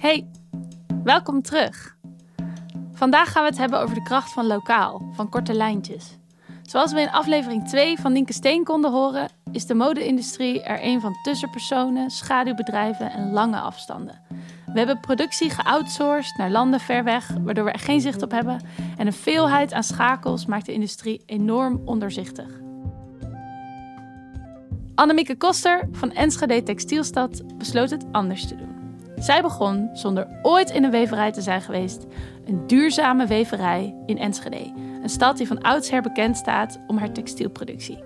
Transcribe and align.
Hey, 0.00 0.30
welkom 1.04 1.42
terug. 1.42 1.96
Vandaag 2.92 3.32
gaan 3.32 3.42
we 3.42 3.48
het 3.48 3.58
hebben 3.58 3.80
over 3.80 3.94
de 3.94 4.02
kracht 4.02 4.32
van 4.32 4.46
lokaal, 4.46 5.02
van 5.12 5.28
korte 5.28 5.54
lijntjes. 5.54 6.18
Zoals 6.62 6.92
we 6.92 7.00
in 7.00 7.10
aflevering 7.10 7.68
2 7.68 7.98
van 7.98 8.12
Nienke 8.12 8.32
Steen 8.32 8.64
konden 8.64 8.90
horen, 8.90 9.28
is 9.52 9.66
de 9.66 9.74
mode-industrie 9.74 10.62
er 10.62 10.78
een 10.82 11.00
van 11.00 11.16
tussenpersonen, 11.22 12.10
schaduwbedrijven 12.10 13.10
en 13.10 13.32
lange 13.32 13.60
afstanden. 13.60 14.20
We 14.66 14.78
hebben 14.78 15.00
productie 15.00 15.50
geoutsourced 15.50 16.36
naar 16.36 16.50
landen 16.50 16.80
ver 16.80 17.04
weg, 17.04 17.30
waardoor 17.40 17.64
we 17.64 17.72
er 17.72 17.78
geen 17.78 18.00
zicht 18.00 18.22
op 18.22 18.30
hebben. 18.30 18.60
En 18.96 19.06
een 19.06 19.12
veelheid 19.12 19.72
aan 19.72 19.82
schakels 19.82 20.46
maakt 20.46 20.66
de 20.66 20.72
industrie 20.72 21.22
enorm 21.26 21.82
onderzichtig. 21.84 22.60
Annemieke 24.94 25.36
Koster 25.36 25.88
van 25.92 26.12
Enschede 26.12 26.62
Textielstad 26.62 27.58
besloot 27.58 27.90
het 27.90 28.04
anders 28.12 28.46
te 28.46 28.56
doen. 28.56 28.79
Zij 29.20 29.42
begon, 29.42 29.90
zonder 29.92 30.26
ooit 30.42 30.70
in 30.70 30.84
een 30.84 30.90
weverij 30.90 31.32
te 31.32 31.40
zijn 31.40 31.62
geweest, 31.62 32.06
een 32.44 32.66
duurzame 32.66 33.26
weverij 33.26 33.94
in 34.06 34.18
Enschede. 34.18 34.72
Een 35.02 35.08
stad 35.08 35.36
die 35.36 35.46
van 35.46 35.62
oudsher 35.62 36.02
bekend 36.02 36.36
staat 36.36 36.78
om 36.86 36.98
haar 36.98 37.12
textielproductie. 37.12 37.98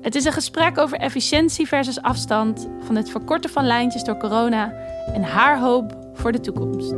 Het 0.00 0.14
is 0.14 0.24
een 0.24 0.32
gesprek 0.32 0.78
over 0.78 0.98
efficiëntie 0.98 1.66
versus 1.66 2.02
afstand, 2.02 2.68
van 2.80 2.96
het 2.96 3.10
verkorten 3.10 3.50
van 3.50 3.66
lijntjes 3.66 4.04
door 4.04 4.16
corona 4.16 4.72
en 5.12 5.22
haar 5.22 5.58
hoop 5.60 5.96
voor 6.12 6.32
de 6.32 6.40
toekomst. 6.40 6.94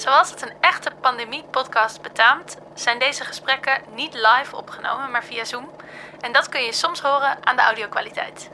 Zoals 0.00 0.30
het 0.30 0.42
een 0.42 0.52
echte 0.60 0.90
pandemie-podcast 1.00 2.02
betaamt, 2.02 2.56
zijn 2.74 2.98
deze 2.98 3.24
gesprekken 3.24 3.80
niet 3.94 4.14
live 4.14 4.56
opgenomen, 4.56 5.10
maar 5.10 5.24
via 5.24 5.44
Zoom. 5.44 5.68
En 6.20 6.32
dat 6.32 6.48
kun 6.48 6.62
je 6.62 6.72
soms 6.72 7.00
horen 7.00 7.46
aan 7.46 7.56
de 7.56 7.62
audio-kwaliteit. 7.62 8.50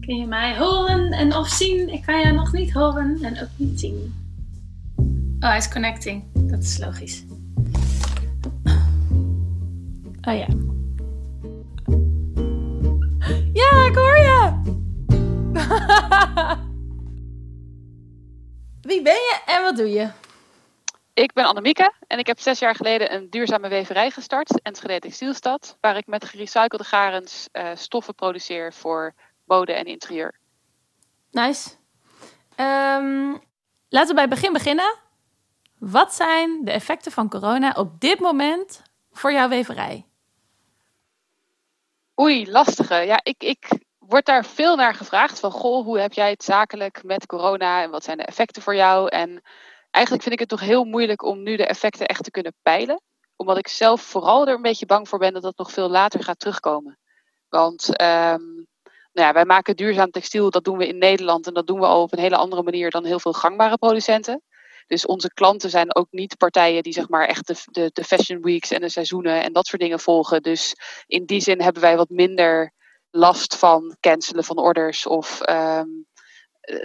Kun 0.00 0.16
je 0.16 0.26
mij 0.26 0.58
horen 0.58 1.12
en 1.12 1.36
of 1.36 1.48
zien? 1.48 1.88
Ik 1.88 2.02
kan 2.02 2.20
je 2.20 2.32
nog 2.32 2.52
niet 2.52 2.72
horen 2.72 3.18
en 3.22 3.42
ook 3.42 3.48
niet 3.56 3.80
zien. 3.80 4.14
Oh, 5.40 5.48
hij 5.48 5.56
is 5.56 5.68
connecting. 5.68 6.24
Dat 6.32 6.62
is 6.62 6.78
logisch. 6.78 7.24
Oh 10.20 10.34
ja. 10.34 10.46
Ja, 13.52 13.86
ik 13.86 13.94
hoor 13.94 14.16
je! 14.16 14.56
Wie 18.88 19.02
ben 19.02 19.12
je 19.12 19.40
en 19.46 19.62
wat 19.62 19.76
doe 19.76 19.90
je? 19.90 20.10
Ik 21.14 21.32
ben 21.32 21.44
Annemieke 21.44 21.92
en 22.06 22.18
ik 22.18 22.26
heb 22.26 22.40
zes 22.40 22.58
jaar 22.58 22.74
geleden 22.74 23.14
een 23.14 23.30
duurzame 23.30 23.68
weverij 23.68 24.10
gestart, 24.10 24.62
Enschede 24.62 24.98
Textielstad, 24.98 25.76
waar 25.80 25.96
ik 25.96 26.06
met 26.06 26.24
gerecyclede 26.24 26.84
garens 26.84 27.48
uh, 27.52 27.70
stoffen 27.74 28.14
produceer 28.14 28.72
voor 28.72 29.14
mode 29.44 29.72
en 29.72 29.84
interieur. 29.84 30.38
Nice. 31.30 31.70
Um, 32.56 33.42
laten 33.88 34.08
we 34.08 34.14
bij 34.14 34.22
het 34.22 34.34
begin 34.34 34.52
beginnen. 34.52 34.98
Wat 35.78 36.14
zijn 36.14 36.64
de 36.64 36.70
effecten 36.70 37.12
van 37.12 37.28
corona 37.28 37.72
op 37.72 38.00
dit 38.00 38.18
moment 38.18 38.82
voor 39.12 39.32
jouw 39.32 39.48
weverij? 39.48 40.06
Oei, 42.20 42.50
lastige. 42.50 42.94
Ja, 42.94 43.20
ik, 43.22 43.42
ik 43.42 43.68
word 44.08 44.26
daar 44.26 44.44
veel 44.44 44.76
naar 44.76 44.94
gevraagd 44.94 45.40
van, 45.40 45.50
goh, 45.50 45.84
hoe 45.84 45.98
heb 45.98 46.12
jij 46.12 46.30
het 46.30 46.44
zakelijk 46.44 47.02
met 47.04 47.26
corona 47.26 47.82
en 47.82 47.90
wat 47.90 48.04
zijn 48.04 48.16
de 48.16 48.24
effecten 48.24 48.62
voor 48.62 48.74
jou? 48.74 49.08
En 49.08 49.42
eigenlijk 49.90 50.22
vind 50.24 50.34
ik 50.34 50.40
het 50.40 50.48
toch 50.48 50.60
heel 50.60 50.84
moeilijk 50.84 51.22
om 51.22 51.42
nu 51.42 51.56
de 51.56 51.66
effecten 51.66 52.06
echt 52.06 52.24
te 52.24 52.30
kunnen 52.30 52.54
peilen. 52.62 53.00
Omdat 53.36 53.58
ik 53.58 53.68
zelf 53.68 54.00
vooral 54.00 54.46
er 54.46 54.54
een 54.54 54.62
beetje 54.62 54.86
bang 54.86 55.08
voor 55.08 55.18
ben 55.18 55.32
dat 55.32 55.42
dat 55.42 55.58
nog 55.58 55.72
veel 55.72 55.88
later 55.88 56.22
gaat 56.22 56.38
terugkomen. 56.38 56.98
Want 57.48 57.88
um, 57.88 58.66
nou 59.12 59.26
ja, 59.26 59.32
wij 59.32 59.44
maken 59.44 59.76
duurzaam 59.76 60.10
textiel, 60.10 60.50
dat 60.50 60.64
doen 60.64 60.78
we 60.78 60.86
in 60.86 60.98
Nederland 60.98 61.46
en 61.46 61.54
dat 61.54 61.66
doen 61.66 61.80
we 61.80 61.86
al 61.86 62.02
op 62.02 62.12
een 62.12 62.18
hele 62.18 62.36
andere 62.36 62.62
manier 62.62 62.90
dan 62.90 63.04
heel 63.04 63.20
veel 63.20 63.32
gangbare 63.32 63.78
producenten. 63.78 64.42
Dus 64.86 65.06
onze 65.06 65.32
klanten 65.34 65.70
zijn 65.70 65.94
ook 65.94 66.08
niet 66.10 66.36
partijen 66.36 66.82
die 66.82 66.92
zeg 66.92 67.08
maar 67.08 67.26
echt 67.26 67.46
de, 67.46 67.54
de, 67.64 67.90
de 67.92 68.04
fashion 68.04 68.42
weeks 68.42 68.70
en 68.70 68.80
de 68.80 68.88
seizoenen 68.88 69.42
en 69.42 69.52
dat 69.52 69.66
soort 69.66 69.82
dingen 69.82 70.00
volgen. 70.00 70.42
Dus 70.42 70.74
in 71.06 71.24
die 71.24 71.40
zin 71.40 71.60
hebben 71.60 71.82
wij 71.82 71.96
wat 71.96 72.08
minder 72.08 72.72
last 73.10 73.56
van 73.56 73.96
cancelen 74.00 74.44
van 74.44 74.58
orders 74.58 75.06
of 75.06 75.48
um, 75.50 76.06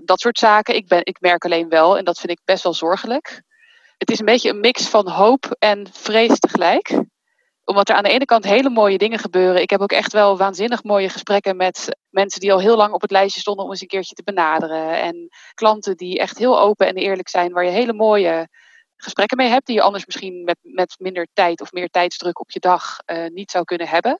dat 0.03 0.19
soort 0.19 0.37
zaken. 0.37 0.75
Ik, 0.75 0.87
ben, 0.87 1.05
ik 1.05 1.19
merk 1.19 1.45
alleen 1.45 1.69
wel, 1.69 1.97
en 1.97 2.05
dat 2.05 2.19
vind 2.19 2.31
ik 2.31 2.39
best 2.45 2.63
wel 2.63 2.73
zorgelijk. 2.73 3.41
Het 3.97 4.11
is 4.11 4.19
een 4.19 4.25
beetje 4.25 4.49
een 4.49 4.59
mix 4.59 4.87
van 4.87 5.09
hoop 5.09 5.55
en 5.59 5.87
vrees 5.91 6.39
tegelijk 6.39 7.03
omdat 7.65 7.89
er 7.89 7.95
aan 7.95 8.03
de 8.03 8.09
ene 8.09 8.25
kant 8.25 8.43
hele 8.43 8.69
mooie 8.69 8.97
dingen 8.97 9.19
gebeuren. 9.19 9.61
Ik 9.61 9.69
heb 9.69 9.81
ook 9.81 9.91
echt 9.91 10.13
wel 10.13 10.37
waanzinnig 10.37 10.83
mooie 10.83 11.09
gesprekken 11.09 11.55
met 11.55 11.97
mensen 12.09 12.39
die 12.39 12.53
al 12.53 12.59
heel 12.59 12.75
lang 12.75 12.93
op 12.93 13.01
het 13.01 13.11
lijstje 13.11 13.41
stonden 13.41 13.65
om 13.65 13.71
eens 13.71 13.81
een 13.81 13.87
keertje 13.87 14.15
te 14.15 14.23
benaderen. 14.23 15.01
En 15.01 15.29
klanten 15.53 15.97
die 15.97 16.19
echt 16.19 16.37
heel 16.37 16.59
open 16.59 16.87
en 16.87 16.95
eerlijk 16.95 17.29
zijn, 17.29 17.51
waar 17.51 17.65
je 17.65 17.71
hele 17.71 17.93
mooie 17.93 18.47
gesprekken 18.97 19.37
mee 19.37 19.49
hebt, 19.49 19.65
die 19.65 19.75
je 19.75 19.81
anders 19.81 20.05
misschien 20.05 20.43
met, 20.43 20.57
met 20.61 20.95
minder 20.99 21.27
tijd 21.33 21.61
of 21.61 21.71
meer 21.71 21.89
tijdsdruk 21.89 22.39
op 22.39 22.51
je 22.51 22.59
dag 22.59 22.97
uh, 23.05 23.27
niet 23.27 23.51
zou 23.51 23.63
kunnen 23.63 23.87
hebben. 23.87 24.19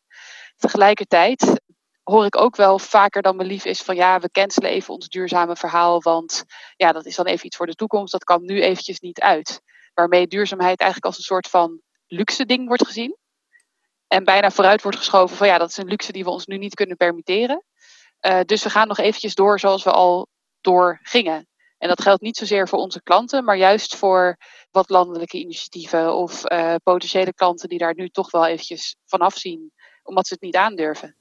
Tegelijkertijd 0.58 1.62
hoor 2.04 2.26
ik 2.26 2.38
ook 2.38 2.56
wel 2.56 2.80
vaker 2.80 3.22
dan 3.22 3.36
me 3.36 3.44
lief 3.44 3.66
is 3.66 3.82
van 3.82 3.96
ja, 3.96 4.20
we 4.20 4.32
cancelen 4.32 4.70
even 4.70 4.94
ons 4.94 5.08
duurzame 5.08 5.56
verhaal, 5.56 6.02
want 6.02 6.44
ja, 6.76 6.92
dat 6.92 7.06
is 7.06 7.16
dan 7.16 7.26
even 7.26 7.46
iets 7.46 7.58
voor 7.58 7.66
de 7.66 7.76
toekomst, 7.76 8.12
dat 8.12 8.24
kan 8.24 8.46
nu 8.46 8.62
eventjes 8.62 9.00
niet 9.00 9.20
uit. 9.20 9.62
Waarmee 9.94 10.28
duurzaamheid 10.28 10.80
eigenlijk 10.80 11.06
als 11.06 11.18
een 11.18 11.24
soort 11.24 11.48
van 11.48 11.82
luxe 12.08 12.46
ding 12.46 12.68
wordt 12.68 12.86
gezien. 12.86 13.18
En 14.08 14.24
bijna 14.24 14.52
vooruit 14.52 14.82
wordt 14.82 14.98
geschoven 14.98 15.38
van 15.38 15.48
ja, 15.48 15.58
dat 15.58 15.70
is 15.70 15.78
een 15.78 15.88
luxe 15.88 16.12
die 16.12 16.24
we 16.24 16.30
ons 16.30 16.46
nu 16.46 16.58
niet 16.58 16.76
kunnen 16.76 16.98
permitteren. 16.98 17.64
Uh, 18.28 18.40
dus 18.42 18.64
we 18.64 18.70
gaan 18.70 18.88
nog 18.88 18.98
eventjes 18.98 19.36
door 19.36 19.60
zoals 19.60 19.84
we 19.84 19.92
al 19.92 20.28
door 20.62 21.00
gingen. 21.02 21.48
En 21.78 21.90
dat 21.90 22.02
geldt 22.02 22.22
niet 22.22 22.38
zozeer 22.38 22.68
voor 22.68 22.80
onze 22.80 23.04
klanten, 23.04 23.44
maar 23.44 23.58
juist 23.58 23.96
voor 23.96 24.38
wat 24.72 24.90
landelijke 24.90 25.38
initiatieven 25.38 26.16
of 26.16 26.52
uh, 26.52 26.76
potentiële 26.84 27.34
klanten 27.34 27.70
die 27.70 27.78
daar 27.78 27.96
nu 27.96 28.10
toch 28.10 28.32
wel 28.32 28.46
eventjes 28.46 28.96
vanaf 29.06 29.38
zien, 29.38 29.72
omdat 30.04 30.28
ze 30.28 30.34
het 30.34 30.44
niet 30.44 30.56
aandurven. 30.56 31.18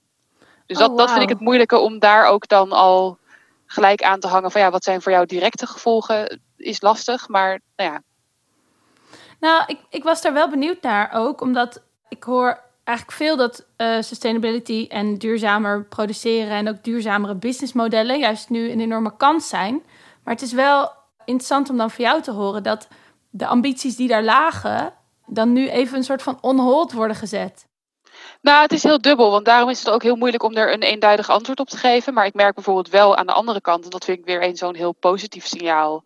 Dus 0.72 0.80
dat, 0.80 0.90
oh, 0.90 0.96
wow. 0.96 1.06
dat 1.06 1.10
vind 1.10 1.22
ik 1.22 1.36
het 1.36 1.40
moeilijke 1.40 1.78
om 1.78 1.98
daar 1.98 2.26
ook 2.26 2.48
dan 2.48 2.72
al 2.72 3.18
gelijk 3.66 4.02
aan 4.02 4.20
te 4.20 4.28
hangen 4.28 4.50
van 4.50 4.60
ja, 4.60 4.70
wat 4.70 4.84
zijn 4.84 5.02
voor 5.02 5.12
jou 5.12 5.26
directe 5.26 5.66
gevolgen, 5.66 6.40
is 6.56 6.80
lastig, 6.80 7.28
maar 7.28 7.60
nou 7.76 7.90
ja. 7.90 8.02
Nou, 9.40 9.62
ik, 9.66 9.78
ik 9.90 10.02
was 10.02 10.22
daar 10.22 10.32
wel 10.32 10.48
benieuwd 10.48 10.82
naar 10.82 11.12
ook, 11.12 11.40
omdat 11.40 11.82
ik 12.08 12.22
hoor 12.22 12.60
eigenlijk 12.84 13.16
veel 13.16 13.36
dat 13.36 13.66
uh, 13.76 14.00
sustainability 14.00 14.86
en 14.88 15.18
duurzamer 15.18 15.84
produceren 15.84 16.56
en 16.56 16.68
ook 16.68 16.84
duurzamere 16.84 17.34
businessmodellen 17.34 18.18
juist 18.18 18.50
nu 18.50 18.70
een 18.70 18.80
enorme 18.80 19.16
kans 19.16 19.48
zijn. 19.48 19.82
Maar 20.24 20.34
het 20.34 20.42
is 20.42 20.52
wel 20.52 20.92
interessant 21.24 21.70
om 21.70 21.76
dan 21.76 21.90
voor 21.90 22.04
jou 22.04 22.22
te 22.22 22.30
horen 22.30 22.62
dat 22.62 22.88
de 23.30 23.46
ambities 23.46 23.96
die 23.96 24.08
daar 24.08 24.24
lagen, 24.24 24.92
dan 25.26 25.52
nu 25.52 25.68
even 25.68 25.96
een 25.96 26.04
soort 26.04 26.22
van 26.22 26.38
on 26.40 26.58
hold 26.58 26.92
worden 26.92 27.16
gezet. 27.16 27.66
Nou, 28.42 28.62
het 28.62 28.72
is 28.72 28.82
heel 28.82 29.00
dubbel, 29.00 29.30
want 29.30 29.44
daarom 29.44 29.70
is 29.70 29.78
het 29.78 29.90
ook 29.90 30.02
heel 30.02 30.16
moeilijk 30.16 30.42
om 30.42 30.56
er 30.56 30.72
een 30.72 30.82
eenduidig 30.82 31.30
antwoord 31.30 31.60
op 31.60 31.68
te 31.68 31.76
geven. 31.76 32.14
Maar 32.14 32.26
ik 32.26 32.34
merk 32.34 32.54
bijvoorbeeld 32.54 32.88
wel 32.88 33.16
aan 33.16 33.26
de 33.26 33.32
andere 33.32 33.60
kant, 33.60 33.84
en 33.84 33.90
dat 33.90 34.04
vind 34.04 34.18
ik 34.18 34.24
weer 34.24 34.42
een 34.42 34.56
zo'n 34.56 34.74
heel 34.74 34.92
positief 34.92 35.46
signaal. 35.46 36.04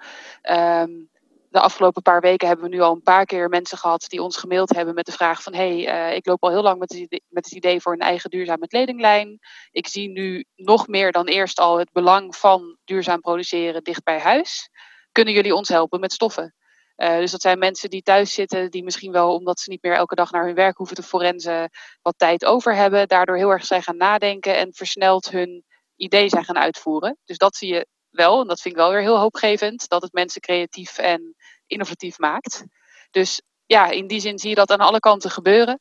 Um, 0.51 1.09
de 1.51 1.61
afgelopen 1.61 2.03
paar 2.03 2.21
weken 2.21 2.49
hebben 2.49 2.71
we 2.71 2.75
nu 2.75 2.81
al 2.81 2.93
een 2.93 3.03
paar 3.03 3.25
keer 3.25 3.49
mensen 3.49 3.79
gehad 3.79 4.05
die 4.09 4.23
ons 4.23 4.37
gemaild 4.37 4.75
hebben 4.75 4.95
met 4.95 5.07
de 5.07 5.13
vraag 5.13 5.43
van 5.43 5.55
hey, 5.55 6.09
uh, 6.11 6.17
ik 6.17 6.27
loop 6.27 6.43
al 6.43 6.51
heel 6.51 6.63
lang 6.63 6.79
met 6.79 6.91
het, 6.91 6.99
idee, 6.99 7.23
met 7.29 7.45
het 7.45 7.55
idee 7.55 7.81
voor 7.81 7.93
een 7.93 7.99
eigen 7.99 8.31
duurzame 8.31 8.67
kledinglijn. 8.67 9.39
Ik 9.71 9.87
zie 9.87 10.09
nu 10.09 10.45
nog 10.55 10.87
meer 10.87 11.13
dan 11.13 11.27
eerst 11.27 11.61
al 11.61 11.79
het 11.79 11.93
belang 11.93 12.37
van 12.37 12.77
duurzaam 12.85 13.21
produceren 13.21 13.85
dicht 13.85 14.05
bij 14.05 14.19
huis. 14.19 14.71
Kunnen 15.13 15.35
jullie 15.35 15.55
ons 15.55 15.69
helpen 15.69 16.01
met 16.01 16.13
stoffen? 16.13 16.55
Uh, 16.97 17.17
dus 17.17 17.31
dat 17.31 17.41
zijn 17.41 17.59
mensen 17.59 17.91
die 17.91 18.03
thuis 18.03 18.34
zitten, 18.34 18.71
die 18.71 18.84
misschien 18.84 19.12
wel, 19.12 19.34
omdat 19.34 19.60
ze 19.60 19.71
niet 19.71 19.83
meer 19.83 19.95
elke 19.95 20.15
dag 20.15 20.31
naar 20.31 20.45
hun 20.45 20.54
werk 20.54 20.77
hoeven 20.77 20.97
te 20.97 21.03
forensen, 21.03 21.71
wat 22.03 22.15
tijd 22.16 22.45
over 22.45 22.75
hebben, 22.75 23.09
daardoor 23.09 23.37
heel 23.37 23.51
erg 23.51 23.65
zijn 23.65 23.83
gaan 23.83 23.97
nadenken 23.97 24.57
en 24.57 24.75
versneld 24.75 25.31
hun 25.31 25.65
idee 25.97 26.28
zijn 26.28 26.45
gaan 26.45 26.59
uitvoeren. 26.59 27.19
Dus 27.25 27.39
dat 27.39 27.57
zie 27.57 27.75
je 27.75 27.87
wel, 28.10 28.41
en 28.41 28.47
dat 28.47 28.60
vind 28.60 28.75
ik 28.75 28.81
wel 28.81 28.91
weer 28.91 29.01
heel 29.01 29.19
hoopgevend, 29.19 29.89
dat 29.89 30.03
het 30.03 30.13
mensen 30.13 30.41
creatief 30.41 30.98
en 30.98 31.34
innovatief 31.66 32.19
maakt. 32.19 32.65
Dus 33.10 33.43
ja, 33.66 33.91
in 33.91 34.07
die 34.07 34.21
zin 34.21 34.39
zie 34.39 34.48
je 34.48 34.54
dat 34.54 34.71
aan 34.71 34.81
alle 34.81 35.01
kanten 35.01 35.31
gebeuren. 35.31 35.81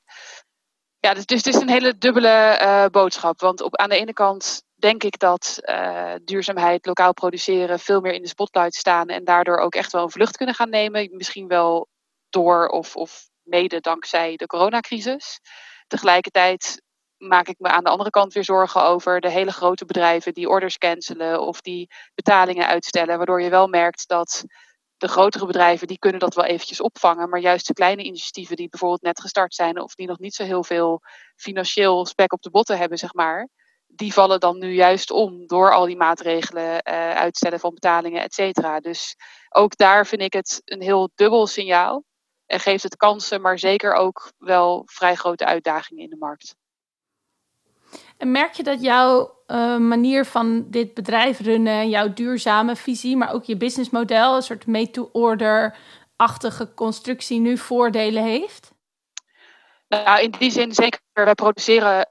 Ja, 1.00 1.14
dus, 1.14 1.26
dus 1.26 1.44
het 1.44 1.56
is 1.56 1.62
een 1.62 1.70
hele 1.70 1.98
dubbele 1.98 2.60
uh, 2.62 2.86
boodschap. 2.86 3.40
Want 3.40 3.62
op, 3.62 3.76
aan 3.76 3.90
de 3.90 3.98
ene 3.98 4.14
kant 4.14 4.64
denk 4.86 5.04
ik 5.04 5.20
dat 5.20 5.60
uh, 5.62 6.14
duurzaamheid, 6.24 6.86
lokaal 6.86 7.14
produceren 7.14 7.80
veel 7.80 8.02
meer 8.02 8.14
in 8.14 8.22
de 8.22 8.28
spotlight 8.28 8.76
staan 8.76 9.08
en 9.08 9.24
daardoor 9.24 9.58
ook 9.58 9.76
echt 9.76 9.92
wel 9.92 10.04
een 10.04 10.12
vlucht 10.12 10.38
kunnen 10.38 10.56
gaan 10.56 10.70
nemen. 10.70 11.10
Misschien 11.12 11.48
wel 11.48 11.88
door 12.30 12.68
of, 12.68 12.96
of 12.96 13.30
mede 13.44 13.80
dankzij 13.80 14.36
de 14.36 14.46
coronacrisis. 14.46 15.40
Tegelijkertijd 15.88 16.82
maak 17.18 17.48
ik 17.48 17.56
me 17.60 17.70
aan 17.70 17.84
de 17.84 17.90
andere 17.90 18.10
kant 18.10 18.34
weer 18.34 18.44
zorgen 18.44 18.84
over 18.84 19.22
de 19.22 19.30
hele 19.30 19.52
grote 19.52 19.86
bedrijven 19.86 20.34
die 20.34 20.50
orders 20.50 20.78
cancelen 20.78 21.42
of 21.42 21.62
die 21.62 21.90
betalingen 22.16 22.68
uitstellen. 22.68 23.18
Waardoor 23.18 23.42
je 23.42 23.50
wel 23.50 23.68
merkt 23.68 24.08
dat 24.08 24.44
de 24.98 25.08
grotere 25.08 25.46
bedrijven 25.46 25.88
die 25.88 26.00
kunnen 26.00 26.20
dat 26.20 26.36
wel 26.36 26.46
eventjes 26.46 26.82
opvangen. 26.82 27.30
Maar 27.30 27.40
juist 27.40 27.68
de 27.68 27.74
kleine 27.74 28.04
initiatieven 28.04 28.56
die 28.56 28.70
bijvoorbeeld 28.70 29.02
net 29.02 29.22
gestart 29.22 29.56
zijn 29.56 29.82
of 29.82 29.96
die 29.96 30.08
nog 30.08 30.20
niet 30.20 30.34
zo 30.34 30.44
heel 30.44 30.64
veel 30.64 31.02
financieel 31.36 32.06
spek 32.06 32.34
op 32.34 32.42
de 32.42 32.50
botten 32.50 32.78
hebben, 32.78 32.98
zeg 32.98 33.14
maar. 33.14 33.50
Die 33.96 34.14
vallen 34.14 34.40
dan 34.40 34.58
nu 34.58 34.74
juist 34.74 35.12
om 35.12 35.48
door 35.48 35.74
al 35.74 35.86
die 35.86 35.98
maatregelen, 35.98 36.64
uh, 36.64 37.12
uitstellen 37.12 37.60
van 37.60 37.74
betalingen, 37.74 38.22
et 38.22 38.34
cetera. 38.34 38.80
Dus 38.80 39.16
ook 39.50 39.78
daar 39.78 40.06
vind 40.06 40.22
ik 40.22 40.34
het 40.34 40.62
een 40.66 40.82
heel 40.82 41.12
dubbel 41.16 41.48
signaal. 41.48 42.04
En 42.46 42.60
geeft 42.60 42.84
het 42.84 42.96
kansen, 42.96 43.42
maar 43.42 43.60
zeker 43.60 43.94
ook 43.94 44.32
wel 44.38 44.84
vrij 44.86 45.16
grote 45.16 45.46
uitdagingen 45.46 46.04
in 46.04 46.10
de 46.10 46.18
markt. 46.18 46.56
En 48.18 48.32
merk 48.32 48.54
je 48.54 48.64
dat 48.64 48.82
jouw 48.82 49.44
uh, 49.48 49.78
manier 49.78 50.26
van 50.26 50.70
dit 50.70 50.94
bedrijf 50.94 51.40
runnen, 51.40 51.90
jouw 51.90 52.14
duurzame 52.14 52.76
visie, 52.76 53.18
maar 53.18 53.34
ook 53.34 53.44
je 53.44 53.58
businessmodel, 53.58 54.36
een 54.36 54.42
soort 54.42 54.68
made-to-order-achtige 54.68 56.74
constructie, 56.74 57.40
nu 57.40 57.58
voordelen 57.58 58.24
heeft? 58.24 58.74
Nou, 59.88 60.22
in 60.22 60.32
die 60.32 60.52
zin 60.52 60.74
zeker. 60.74 61.04
Wij 61.14 61.36
produceren 61.36 62.10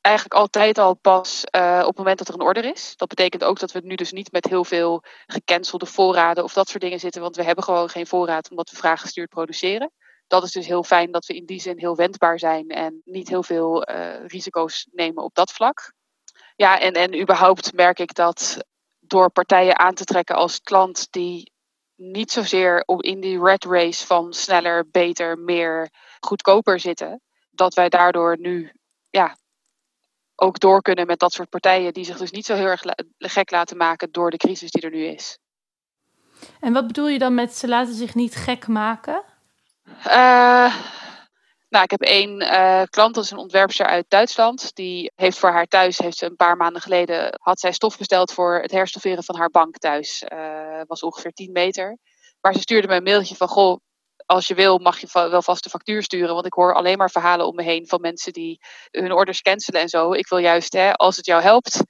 eigenlijk 0.00 0.34
altijd 0.34 0.78
al 0.78 0.94
pas 0.94 1.44
uh, 1.56 1.78
op 1.80 1.86
het 1.86 1.96
moment 1.96 2.18
dat 2.18 2.28
er 2.28 2.34
een 2.34 2.40
order 2.40 2.64
is. 2.64 2.92
Dat 2.96 3.08
betekent 3.08 3.44
ook 3.44 3.58
dat 3.58 3.72
we 3.72 3.80
nu 3.82 3.94
dus 3.94 4.12
niet 4.12 4.32
met 4.32 4.44
heel 4.44 4.64
veel 4.64 5.02
gecancelde 5.26 5.86
voorraden 5.86 6.44
of 6.44 6.52
dat 6.52 6.68
soort 6.68 6.82
dingen 6.82 7.00
zitten, 7.00 7.22
want 7.22 7.36
we 7.36 7.42
hebben 7.42 7.64
gewoon 7.64 7.88
geen 7.88 8.06
voorraad 8.06 8.50
omdat 8.50 8.70
we 8.70 8.76
vraaggestuurd 8.76 9.28
produceren 9.28 9.92
dat 10.30 10.42
is 10.42 10.52
dus 10.52 10.66
heel 10.66 10.84
fijn 10.84 11.10
dat 11.10 11.26
we 11.26 11.34
in 11.34 11.46
die 11.46 11.60
zin 11.60 11.78
heel 11.78 11.96
wendbaar 11.96 12.38
zijn 12.38 12.68
en 12.68 13.00
niet 13.04 13.28
heel 13.28 13.42
veel 13.42 13.90
uh, 13.90 14.26
risico's 14.26 14.86
nemen 14.90 15.24
op 15.24 15.34
dat 15.34 15.52
vlak. 15.52 15.92
Ja, 16.56 16.80
en, 16.80 16.92
en 16.92 17.20
überhaupt 17.20 17.72
merk 17.72 17.98
ik 17.98 18.14
dat 18.14 18.64
door 19.00 19.30
partijen 19.30 19.78
aan 19.78 19.94
te 19.94 20.04
trekken 20.04 20.36
als 20.36 20.60
klant 20.60 21.06
die 21.10 21.52
niet 21.96 22.30
zozeer 22.30 22.84
in 22.86 23.20
die 23.20 23.42
red 23.42 23.64
race 23.64 24.06
van 24.06 24.32
sneller, 24.32 24.88
beter, 24.90 25.38
meer, 25.38 25.90
goedkoper 26.20 26.80
zitten, 26.80 27.20
dat 27.50 27.74
wij 27.74 27.88
daardoor 27.88 28.38
nu 28.38 28.72
ja, 29.08 29.36
ook 30.40 30.58
door 30.58 30.82
kunnen 30.82 31.06
met 31.06 31.18
dat 31.18 31.32
soort 31.32 31.48
partijen 31.48 31.92
die 31.92 32.04
zich 32.04 32.16
dus 32.16 32.30
niet 32.30 32.46
zo 32.46 32.54
heel 32.54 32.66
erg 32.66 32.82
gek 33.18 33.50
laten 33.50 33.76
maken 33.76 34.12
door 34.12 34.30
de 34.30 34.36
crisis 34.36 34.70
die 34.70 34.82
er 34.82 34.90
nu 34.90 35.04
is. 35.04 35.38
En 36.60 36.72
wat 36.72 36.86
bedoel 36.86 37.08
je 37.08 37.18
dan 37.18 37.34
met 37.34 37.56
ze 37.56 37.68
laten 37.68 37.94
zich 37.94 38.14
niet 38.14 38.34
gek 38.34 38.66
maken? 38.66 39.22
Uh, 40.06 40.74
nou, 41.68 41.84
ik 41.84 41.90
heb 41.90 42.00
één 42.00 42.42
uh, 42.42 42.82
klant, 42.82 43.14
dat 43.14 43.24
is 43.24 43.30
een 43.30 43.38
ontwerpster 43.38 43.86
uit 43.86 44.04
Duitsland. 44.08 44.74
Die 44.74 45.12
heeft 45.14 45.38
voor 45.38 45.50
haar 45.50 45.66
thuis, 45.66 45.98
heeft 45.98 46.16
ze 46.16 46.26
een 46.26 46.36
paar 46.36 46.56
maanden 46.56 46.82
geleden, 46.82 47.38
had 47.40 47.60
zij 47.60 47.72
stof 47.72 47.98
besteld 47.98 48.32
voor 48.32 48.58
het 48.60 48.70
herstofferen 48.70 49.24
van 49.24 49.36
haar 49.36 49.50
bank 49.50 49.78
thuis. 49.78 50.24
Uh, 50.32 50.80
was 50.86 51.02
ongeveer 51.02 51.32
10 51.32 51.52
meter. 51.52 51.98
Maar 52.40 52.54
ze 52.54 52.60
stuurde 52.60 52.88
me 52.88 52.94
een 52.94 53.02
mailtje 53.02 53.34
van, 53.34 53.48
goh, 53.48 53.80
als 54.30 54.46
je 54.46 54.54
wil 54.54 54.78
mag 54.78 54.98
je 54.98 55.08
wel 55.12 55.42
vast 55.42 55.62
de 55.62 55.70
factuur 55.70 56.02
sturen. 56.02 56.34
Want 56.34 56.46
ik 56.46 56.52
hoor 56.52 56.74
alleen 56.74 56.98
maar 56.98 57.10
verhalen 57.10 57.46
om 57.46 57.54
me 57.54 57.62
heen 57.62 57.86
van 57.88 58.00
mensen 58.00 58.32
die 58.32 58.60
hun 58.90 59.12
orders 59.12 59.42
cancelen 59.42 59.80
en 59.80 59.88
zo. 59.88 60.12
Ik 60.12 60.28
wil 60.28 60.38
juist, 60.38 60.72
hè, 60.72 60.92
als 60.92 61.16
het 61.16 61.26
jou 61.26 61.42
helpt, 61.42 61.82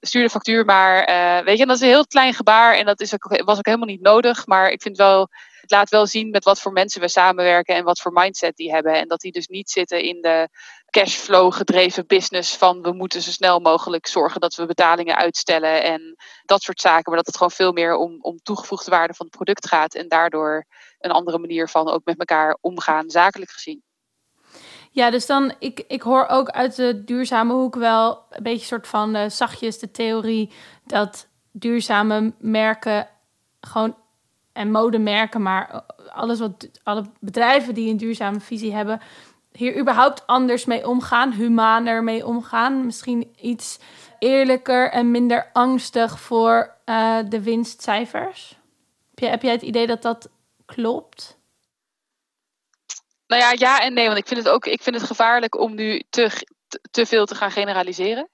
stuur 0.00 0.22
de 0.22 0.30
factuur 0.30 0.64
maar. 0.64 1.10
Uh, 1.10 1.44
weet 1.44 1.58
je, 1.58 1.66
dat 1.66 1.76
is 1.76 1.82
een 1.82 1.88
heel 1.88 2.06
klein 2.06 2.34
gebaar 2.34 2.74
en 2.74 2.86
dat 2.86 3.00
is 3.00 3.14
ook, 3.14 3.42
was 3.44 3.58
ook 3.58 3.66
helemaal 3.66 3.86
niet 3.86 4.00
nodig. 4.00 4.46
Maar 4.46 4.70
ik 4.70 4.82
vind 4.82 4.96
wel 4.96 5.28
het 5.60 5.70
laat 5.70 5.90
wel 5.90 6.06
zien 6.06 6.30
met 6.30 6.44
wat 6.44 6.60
voor 6.60 6.72
mensen 6.72 7.00
we 7.00 7.08
samenwerken 7.08 7.74
en 7.74 7.84
wat 7.84 8.00
voor 8.00 8.12
mindset 8.12 8.56
die 8.56 8.72
hebben. 8.72 8.94
En 8.94 9.08
dat 9.08 9.20
die 9.20 9.32
dus 9.32 9.46
niet 9.46 9.70
zitten 9.70 10.02
in 10.02 10.20
de 10.20 10.48
cashflow 10.90 11.52
gedreven 11.52 12.06
business 12.06 12.56
van 12.56 12.82
we 12.82 12.92
moeten 12.92 13.22
zo 13.22 13.30
snel 13.30 13.60
mogelijk 13.60 14.06
zorgen 14.06 14.40
dat 14.40 14.54
we 14.54 14.66
betalingen 14.66 15.16
uitstellen 15.16 15.82
en 15.82 16.16
dat 16.42 16.62
soort 16.62 16.80
zaken. 16.80 17.02
Maar 17.04 17.16
dat 17.16 17.26
het 17.26 17.36
gewoon 17.36 17.50
veel 17.50 17.72
meer 17.72 17.96
om, 17.96 18.18
om 18.20 18.38
toegevoegde 18.42 18.90
waarde 18.90 19.14
van 19.14 19.26
het 19.26 19.34
product 19.34 19.66
gaat 19.66 19.94
en 19.94 20.08
daardoor 20.08 20.66
een 20.98 21.10
andere 21.10 21.38
manier 21.38 21.68
van 21.68 21.88
ook 21.88 22.04
met 22.04 22.18
elkaar 22.18 22.56
omgaan, 22.60 23.10
zakelijk 23.10 23.50
gezien. 23.50 23.82
Ja, 24.90 25.10
dus 25.10 25.26
dan, 25.26 25.54
ik, 25.58 25.84
ik 25.88 26.02
hoor 26.02 26.26
ook 26.26 26.48
uit 26.48 26.76
de 26.76 27.04
duurzame 27.04 27.52
hoek 27.52 27.74
wel 27.74 28.22
een 28.30 28.42
beetje 28.42 28.66
soort 28.66 28.86
van 28.86 29.16
uh, 29.16 29.28
zachtjes 29.28 29.78
de 29.78 29.90
theorie 29.90 30.52
dat 30.84 31.28
duurzame 31.52 32.32
merken 32.38 33.08
gewoon 33.60 33.96
en 34.52 34.70
modemerken, 34.70 35.42
maar 35.42 35.84
alles 36.08 36.38
wat 36.38 36.68
alle 36.82 37.04
bedrijven 37.20 37.74
die 37.74 37.90
een 37.90 37.96
duurzame 37.96 38.40
visie 38.40 38.74
hebben, 38.74 39.00
hier 39.52 39.78
überhaupt 39.78 40.26
anders 40.26 40.64
mee 40.64 40.88
omgaan, 40.88 41.32
humaner 41.32 42.04
mee 42.04 42.26
omgaan. 42.26 42.86
Misschien 42.86 43.34
iets 43.40 43.78
eerlijker 44.18 44.90
en 44.90 45.10
minder 45.10 45.50
angstig 45.52 46.20
voor 46.20 46.74
uh, 46.86 47.18
de 47.28 47.42
winstcijfers. 47.42 48.58
Heb, 49.14 49.30
heb 49.30 49.42
jij 49.42 49.52
het 49.52 49.62
idee 49.62 49.86
dat 49.86 50.02
dat 50.02 50.30
klopt? 50.74 51.38
Nou 53.26 53.42
ja, 53.42 53.52
ja 53.52 53.80
en 53.80 53.94
nee, 53.94 54.06
want 54.06 54.18
ik 54.18 54.26
vind 54.26 54.44
het 54.44 54.48
ook 54.48 54.66
ik 54.66 54.82
vind 54.82 54.96
het 54.96 55.04
gevaarlijk 55.04 55.58
om 55.58 55.74
nu 55.74 56.02
te, 56.10 56.46
te 56.90 57.06
veel 57.06 57.26
te 57.26 57.34
gaan 57.34 57.50
generaliseren. 57.50 58.30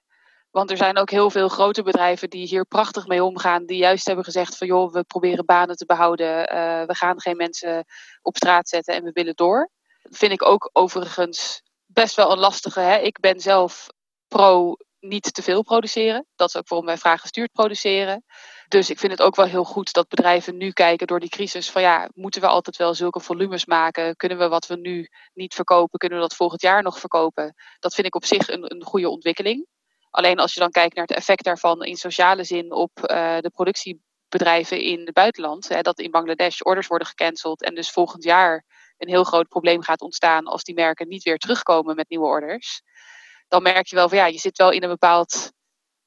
Want 0.50 0.70
er 0.70 0.76
zijn 0.76 0.98
ook 0.98 1.10
heel 1.10 1.30
veel 1.30 1.48
grote 1.48 1.82
bedrijven 1.82 2.30
die 2.30 2.46
hier 2.46 2.64
prachtig 2.64 3.06
mee 3.06 3.24
omgaan. 3.24 3.66
Die 3.66 3.76
juist 3.76 4.06
hebben 4.06 4.24
gezegd 4.24 4.56
van 4.56 4.66
joh, 4.66 4.92
we 4.92 5.04
proberen 5.04 5.44
banen 5.44 5.76
te 5.76 5.86
behouden. 5.86 6.54
Uh, 6.54 6.84
we 6.84 6.94
gaan 6.94 7.20
geen 7.20 7.36
mensen 7.36 7.84
op 8.22 8.36
straat 8.36 8.68
zetten 8.68 8.94
en 8.94 9.04
we 9.04 9.10
willen 9.12 9.34
door. 9.34 9.70
Vind 10.02 10.32
ik 10.32 10.44
ook 10.44 10.70
overigens 10.72 11.62
best 11.86 12.14
wel 12.16 12.32
een 12.32 12.38
lastige. 12.38 12.80
Hè? 12.80 12.98
Ik 12.98 13.20
ben 13.20 13.40
zelf 13.40 13.86
pro 14.28 14.76
niet 15.00 15.34
te 15.34 15.42
veel 15.42 15.62
produceren. 15.62 16.26
Dat 16.36 16.48
is 16.48 16.56
ook 16.56 16.68
waarom 16.68 16.86
wij 16.86 16.98
vragen 16.98 17.20
gestuurd 17.20 17.52
produceren. 17.52 18.24
Dus 18.68 18.90
ik 18.90 18.98
vind 18.98 19.12
het 19.12 19.22
ook 19.22 19.36
wel 19.36 19.46
heel 19.46 19.64
goed 19.64 19.92
dat 19.92 20.08
bedrijven 20.08 20.56
nu 20.56 20.70
kijken 20.70 21.06
door 21.06 21.20
die 21.20 21.28
crisis 21.28 21.70
van 21.70 21.82
ja, 21.82 22.08
moeten 22.14 22.40
we 22.40 22.46
altijd 22.46 22.76
wel 22.76 22.94
zulke 22.94 23.20
volumes 23.20 23.66
maken? 23.66 24.16
Kunnen 24.16 24.38
we 24.38 24.48
wat 24.48 24.66
we 24.66 24.76
nu 24.76 25.08
niet 25.34 25.54
verkopen, 25.54 25.98
kunnen 25.98 26.18
we 26.18 26.24
dat 26.24 26.36
volgend 26.36 26.62
jaar 26.62 26.82
nog 26.82 26.98
verkopen? 26.98 27.54
Dat 27.78 27.94
vind 27.94 28.06
ik 28.06 28.14
op 28.14 28.24
zich 28.24 28.48
een, 28.48 28.74
een 28.74 28.84
goede 28.84 29.08
ontwikkeling. 29.08 29.66
Alleen 30.10 30.38
als 30.38 30.54
je 30.54 30.60
dan 30.60 30.70
kijkt 30.70 30.94
naar 30.94 31.06
het 31.06 31.16
effect 31.16 31.44
daarvan 31.44 31.84
in 31.84 31.96
sociale 31.96 32.44
zin 32.44 32.72
op 32.72 32.90
uh, 32.98 33.38
de 33.38 33.50
productiebedrijven 33.54 34.80
in 34.80 35.00
het 35.00 35.14
buitenland, 35.14 35.68
hè, 35.68 35.80
dat 35.80 35.98
in 35.98 36.10
Bangladesh 36.10 36.60
orders 36.60 36.86
worden 36.86 37.08
gecanceld 37.08 37.62
en 37.62 37.74
dus 37.74 37.90
volgend 37.90 38.24
jaar 38.24 38.64
een 38.98 39.08
heel 39.08 39.24
groot 39.24 39.48
probleem 39.48 39.82
gaat 39.82 40.00
ontstaan 40.00 40.44
als 40.44 40.62
die 40.62 40.74
merken 40.74 41.08
niet 41.08 41.22
weer 41.22 41.38
terugkomen 41.38 41.96
met 41.96 42.08
nieuwe 42.08 42.26
orders, 42.26 42.82
dan 43.48 43.62
merk 43.62 43.86
je 43.86 43.96
wel 43.96 44.08
van 44.08 44.18
ja, 44.18 44.26
je 44.26 44.38
zit 44.38 44.56
wel 44.56 44.70
in 44.70 44.82
een 44.82 44.88
bepaald 44.88 45.52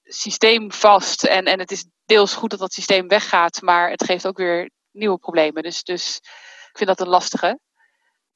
systeem 0.08 0.72
vast 0.72 1.24
en, 1.24 1.46
en 1.46 1.60
het 1.60 1.72
is 1.72 1.86
deels 2.06 2.34
goed 2.34 2.50
dat 2.50 2.60
dat 2.60 2.74
systeem 2.74 3.08
weggaat, 3.08 3.62
maar 3.62 3.90
het 3.90 4.04
geeft 4.04 4.28
ook 4.28 4.38
weer 4.38 4.70
nieuwe 4.92 5.18
problemen. 5.18 5.64
Dus, 5.64 5.84
dus 5.84 6.18
ik 6.72 6.78
vind 6.78 6.90
dat 6.90 7.00
een 7.00 7.08
lastige. 7.08 7.60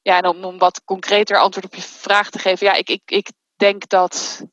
Ja, 0.02 0.16
en 0.16 0.26
om, 0.26 0.44
om 0.44 0.58
wat 0.58 0.84
concreter 0.84 1.38
antwoord 1.38 1.66
op 1.66 1.74
je 1.74 1.82
vraag 1.82 2.30
te 2.30 2.38
geven, 2.38 2.66
ja, 2.66 2.74
ik, 2.74 2.88
ik, 2.88 3.02
ik 3.04 3.32
denk 3.56 3.88
dat 3.88 4.44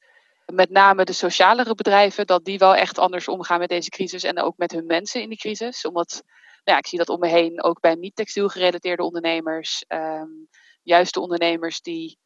met 0.45 0.69
name 0.69 1.03
de 1.03 1.13
socialere 1.13 1.75
bedrijven, 1.75 2.27
dat 2.27 2.45
die 2.45 2.57
wel 2.57 2.75
echt 2.75 2.97
anders 2.97 3.27
omgaan 3.27 3.59
met 3.59 3.69
deze 3.69 3.89
crisis 3.89 4.23
en 4.23 4.39
ook 4.39 4.57
met 4.57 4.71
hun 4.71 4.85
mensen 4.85 5.21
in 5.21 5.29
die 5.29 5.37
crisis. 5.37 5.85
Omdat, 5.85 6.21
nou 6.63 6.63
ja, 6.63 6.77
ik 6.77 6.87
zie 6.87 6.97
dat 6.97 7.09
om 7.09 7.19
me 7.19 7.27
heen, 7.27 7.63
ook 7.63 7.79
bij 7.79 7.95
niet-textiel 7.95 8.47
gerelateerde 8.47 9.03
ondernemers, 9.03 9.85
um, 9.87 10.47
juist 10.83 11.13
de 11.13 11.19
ondernemers 11.19 11.81
die 11.81 12.19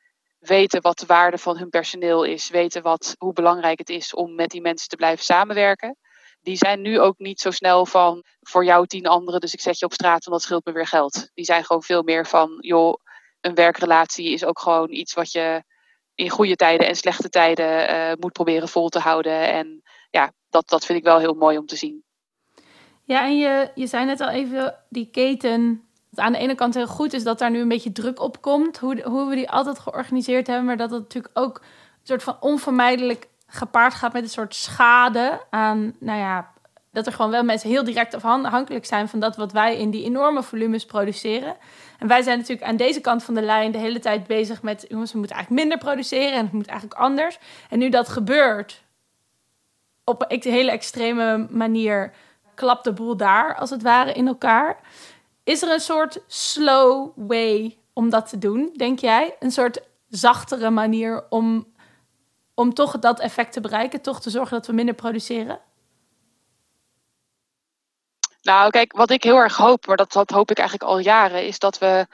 weten 0.46 0.82
wat 0.82 1.00
de 1.00 1.06
waarde 1.06 1.38
van 1.38 1.58
hun 1.58 1.70
personeel 1.70 2.24
is, 2.24 2.50
weten 2.50 2.82
wat, 2.82 3.16
hoe 3.18 3.34
belangrijk 3.34 3.80
het 3.80 3.90
is 3.90 4.14
om 4.14 4.36
met 4.36 4.50
die 4.50 4.62
mensen 4.62 4.90
te 4.90 4.96
blijven 4.96 5.26
samenwerken. 5.26 5.98
Die 6.42 6.58
zijn 6.58 6.82
nu 6.82 7.00
ook 7.00 7.18
niet 7.18 7.40
zo 7.40 7.52
snel 7.52 7.86
van 7.86 8.24
voor 8.42 8.66
jou 8.66 8.88
tien 8.88 9.08
anderen, 9.08 9.40
dus 9.40 9.54
ik 9.54 9.62
zet 9.62 9.80
je 9.80 9.86
op 9.86 9.94
straat, 9.94 10.26
want 10.26 10.32
dat 10.38 10.42
scheelt 10.42 10.66
me 10.66 10.72
weer 10.72 10.88
geld. 10.88 11.30
Die 11.34 11.46
zijn 11.46 11.66
gewoon 11.66 11.84
veel 11.84 12.04
meer 12.04 12.26
van, 12.26 12.58
joh, 12.60 12.94
een 13.42 13.56
werkrelatie 13.56 14.32
is 14.32 14.46
ook 14.46 14.60
gewoon 14.60 14.92
iets 14.92 15.14
wat 15.14 15.32
je 15.32 15.64
in 16.16 16.30
goede 16.30 16.56
tijden 16.56 16.88
en 16.88 16.96
slechte 16.96 17.30
tijden 17.30 17.90
uh, 17.90 18.12
moet 18.20 18.32
proberen 18.32 18.70
vol 18.70 18.90
te 18.90 19.00
houden. 19.00 19.52
En 19.52 19.82
ja, 20.10 20.34
dat, 20.50 20.70
dat 20.70 20.86
vind 20.86 20.98
ik 20.98 21.04
wel 21.04 21.20
heel 21.20 21.34
mooi 21.34 21.58
om 21.58 21.66
te 21.66 21.76
zien. 21.76 22.04
Ja, 23.06 23.24
en 23.24 23.38
je, 23.38 23.72
je 23.76 23.88
zei 23.88 24.06
net 24.06 24.22
al 24.22 24.30
even 24.30 24.76
die 24.90 25.10
keten. 25.10 25.88
Aan 26.16 26.32
de 26.32 26.38
ene 26.38 26.56
kant 26.56 26.74
heel 26.74 26.88
goed 26.88 27.14
is 27.14 27.24
dat 27.24 27.40
daar 27.40 27.52
nu 27.52 27.60
een 27.60 27.68
beetje 27.68 27.92
druk 27.92 28.20
op 28.22 28.42
komt. 28.42 28.78
Hoe, 28.78 29.02
hoe 29.04 29.30
we 29.30 29.36
die 29.36 29.50
altijd 29.50 29.80
georganiseerd 29.80 30.48
hebben. 30.48 30.66
Maar 30.66 30.78
dat 30.78 30.92
het 30.92 31.02
natuurlijk 31.02 31.38
ook 31.40 31.58
een 31.58 32.08
soort 32.08 32.24
van 32.24 32.38
onvermijdelijk 32.40 33.28
gepaard 33.48 33.94
gaat 33.94 34.14
met 34.14 34.24
een 34.24 34.30
soort 34.30 34.56
schade 34.56 35.42
aan, 35.50 35.96
nou 36.00 36.20
ja, 36.20 36.52
dat 36.92 37.06
er 37.06 37.14
gewoon 37.14 37.32
wel 37.32 37.44
mensen 37.44 37.70
heel 37.70 37.84
direct 37.84 38.14
afhankelijk 38.14 38.86
zijn 38.86 39.10
van 39.10 39.20
dat 39.20 39.36
wat 39.36 39.52
wij 39.52 39.78
in 39.78 39.90
die 39.90 40.04
enorme 40.04 40.44
volumes 40.44 40.86
produceren. 40.86 41.56
En 42.00 42.08
wij 42.08 42.22
zijn 42.22 42.38
natuurlijk 42.38 42.68
aan 42.68 42.78
deze 42.78 43.02
kant 43.02 43.24
van 43.24 43.34
de 43.34 43.42
lijn 43.42 43.72
de 43.72 43.78
hele 43.78 44.00
tijd 44.00 44.28
bezig 44.28 44.62
met, 44.62 44.86
jongens, 44.90 45.12
we 45.12 45.18
moeten 45.18 45.36
eigenlijk 45.36 45.66
minder 45.66 45.86
produceren 45.86 46.34
en 46.34 46.44
het 46.44 46.54
moet 46.54 46.68
eigenlijk 46.68 47.00
anders. 47.00 47.40
En 47.70 47.80
nu 47.80 47.90
dat 47.90 48.10
gebeurt, 48.10 48.84
op 50.04 50.26
een 50.28 50.42
hele 50.42 50.72
extreme 50.72 51.48
manier, 51.50 52.14
klapt 52.54 52.84
de 52.84 52.94
boel 52.94 53.18
daar 53.18 53.56
als 53.56 53.70
het 53.70 53.82
ware 53.82 54.14
in 54.14 54.28
elkaar. 54.28 54.78
Is 55.44 55.62
er 55.62 55.72
een 55.72 55.80
soort 55.80 56.20
slow 56.28 57.12
way 57.16 57.78
om 57.94 58.10
dat 58.10 58.30
te 58.30 58.38
doen, 58.38 58.74
denk 58.76 59.00
jij? 59.00 59.36
Een 59.40 59.52
soort 59.52 59.82
zachtere 60.10 60.70
manier 60.70 61.26
om, 61.30 61.74
om 62.54 62.74
toch 62.74 63.00
dat 63.00 63.20
effect 63.20 63.54
te 63.54 63.62
bereiken, 63.62 64.02
toch 64.02 64.22
te 64.22 64.30
zorgen 64.30 64.58
dat 64.58 64.68
we 64.68 64.74
minder 64.74 64.96
produceren? 64.96 65.62
Nou, 68.42 68.70
kijk, 68.70 68.94
wat 68.94 69.10
ik 69.10 69.24
heel 69.24 69.38
erg 69.38 69.58
hoop, 69.58 69.86
maar 69.88 69.98
dat, 69.98 70.12
dat 70.12 70.30
hoop 70.30 70.52
ik 70.52 70.58
eigenlijk 70.58 70.90
al 70.90 71.00
jaren, 71.00 71.46
is 71.46 71.60
dat 71.60 71.78
we 71.78 72.08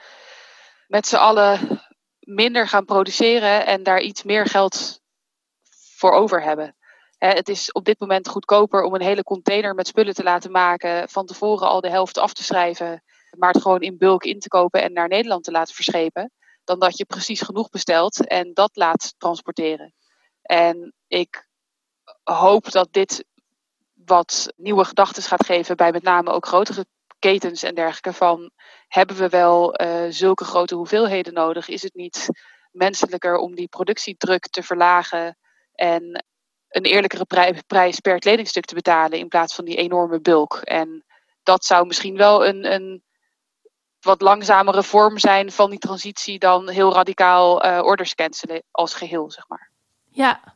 met 0.86 1.06
z'n 1.06 1.16
allen 1.16 1.80
minder 2.20 2.68
gaan 2.68 2.84
produceren 2.84 3.66
en 3.66 3.82
daar 3.82 4.00
iets 4.00 4.22
meer 4.22 4.46
geld 4.46 5.00
voor 5.96 6.12
over 6.12 6.42
hebben. 6.42 6.76
het 7.18 7.48
is 7.48 7.72
op 7.72 7.84
dit 7.84 8.00
moment 8.00 8.28
goedkoper 8.28 8.82
om 8.82 8.94
een 8.94 9.02
hele 9.02 9.22
container 9.22 9.74
met 9.74 9.86
spullen 9.86 10.14
te 10.14 10.22
laten 10.22 10.50
maken, 10.50 11.08
van 11.08 11.26
tevoren 11.26 11.68
al 11.68 11.80
de 11.80 11.90
helft 11.90 12.18
af 12.18 12.32
te 12.32 12.44
schrijven, 12.44 13.02
maar 13.38 13.52
het 13.52 13.62
gewoon 13.62 13.80
in 13.80 13.98
bulk 13.98 14.24
in 14.24 14.38
te 14.38 14.48
kopen 14.48 14.82
en 14.82 14.92
naar 14.92 15.08
Nederland 15.08 15.44
te 15.44 15.50
laten 15.50 15.74
verschepen, 15.74 16.32
dan 16.64 16.78
dat 16.78 16.96
je 16.96 17.04
precies 17.04 17.40
genoeg 17.40 17.68
bestelt 17.68 18.26
en 18.26 18.54
dat 18.54 18.70
laat 18.76 19.14
transporteren. 19.18 19.94
En 20.42 20.94
ik 21.06 21.48
hoop 22.22 22.70
dat 22.70 22.92
dit 22.92 23.24
wat 23.94 24.52
nieuwe 24.56 24.84
gedachten 24.84 25.22
gaat 25.22 25.46
geven 25.46 25.76
bij 25.76 25.92
met 25.92 26.02
name 26.02 26.30
ook 26.30 26.46
grotere 26.46 26.86
ketens 27.18 27.62
en 27.62 27.74
dergelijke. 27.74 28.12
Van 28.12 28.50
hebben 28.88 29.16
we 29.16 29.28
wel 29.28 29.82
uh, 29.82 30.06
zulke 30.08 30.44
grote 30.44 30.74
hoeveelheden 30.74 31.32
nodig? 31.32 31.68
Is 31.68 31.82
het 31.82 31.94
niet 31.94 32.28
menselijker 32.70 33.36
om 33.36 33.54
die 33.54 33.68
productiedruk 33.68 34.48
te 34.48 34.62
verlagen 34.62 35.38
en 35.74 36.24
een 36.68 36.84
eerlijkere 36.84 37.26
prijs 37.66 38.00
per 38.00 38.18
kledingstuk 38.18 38.64
te 38.64 38.74
betalen 38.74 39.18
in 39.18 39.28
plaats 39.28 39.54
van 39.54 39.64
die 39.64 39.76
enorme 39.76 40.20
bulk? 40.20 40.54
En 40.54 41.04
dat 41.42 41.64
zou 41.64 41.86
misschien 41.86 42.16
wel 42.16 42.46
een, 42.46 42.72
een 42.72 43.04
wat 44.00 44.20
langzamere 44.20 44.82
vorm 44.82 45.18
zijn 45.18 45.52
van 45.52 45.70
die 45.70 45.78
transitie 45.78 46.38
dan 46.38 46.68
heel 46.68 46.92
radicaal 46.92 47.66
uh, 47.66 47.80
orders 47.82 48.14
cancelen 48.14 48.62
als 48.70 48.94
geheel, 48.94 49.30
zeg 49.30 49.48
maar. 49.48 49.70
Ja. 50.08 50.54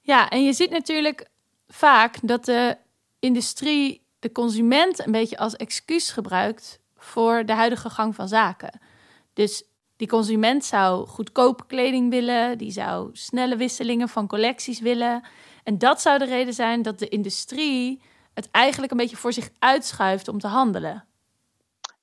Ja, 0.00 0.28
en 0.28 0.44
je 0.44 0.52
ziet 0.52 0.70
natuurlijk 0.70 1.28
vaak 1.68 2.18
dat 2.22 2.44
de 2.44 2.76
industrie 3.18 4.04
de 4.18 4.32
consument 4.32 5.06
een 5.06 5.12
beetje 5.12 5.38
als 5.38 5.56
excuus 5.56 6.10
gebruikt 6.10 6.80
voor 6.96 7.44
de 7.44 7.52
huidige 7.52 7.90
gang 7.90 8.14
van 8.14 8.28
zaken. 8.28 8.80
Dus 9.32 9.64
die 9.96 10.08
consument 10.08 10.64
zou 10.64 11.06
goedkope 11.06 11.66
kleding 11.66 12.10
willen, 12.10 12.58
die 12.58 12.70
zou 12.70 13.10
snelle 13.12 13.56
wisselingen 13.56 14.08
van 14.08 14.26
collecties 14.26 14.80
willen. 14.80 15.22
En 15.64 15.78
dat 15.78 16.00
zou 16.00 16.18
de 16.18 16.24
reden 16.24 16.54
zijn 16.54 16.82
dat 16.82 16.98
de 16.98 17.08
industrie 17.08 18.02
het 18.34 18.50
eigenlijk 18.50 18.92
een 18.92 18.98
beetje 18.98 19.16
voor 19.16 19.32
zich 19.32 19.50
uitschuift 19.58 20.28
om 20.28 20.38
te 20.38 20.46
handelen. 20.46 21.05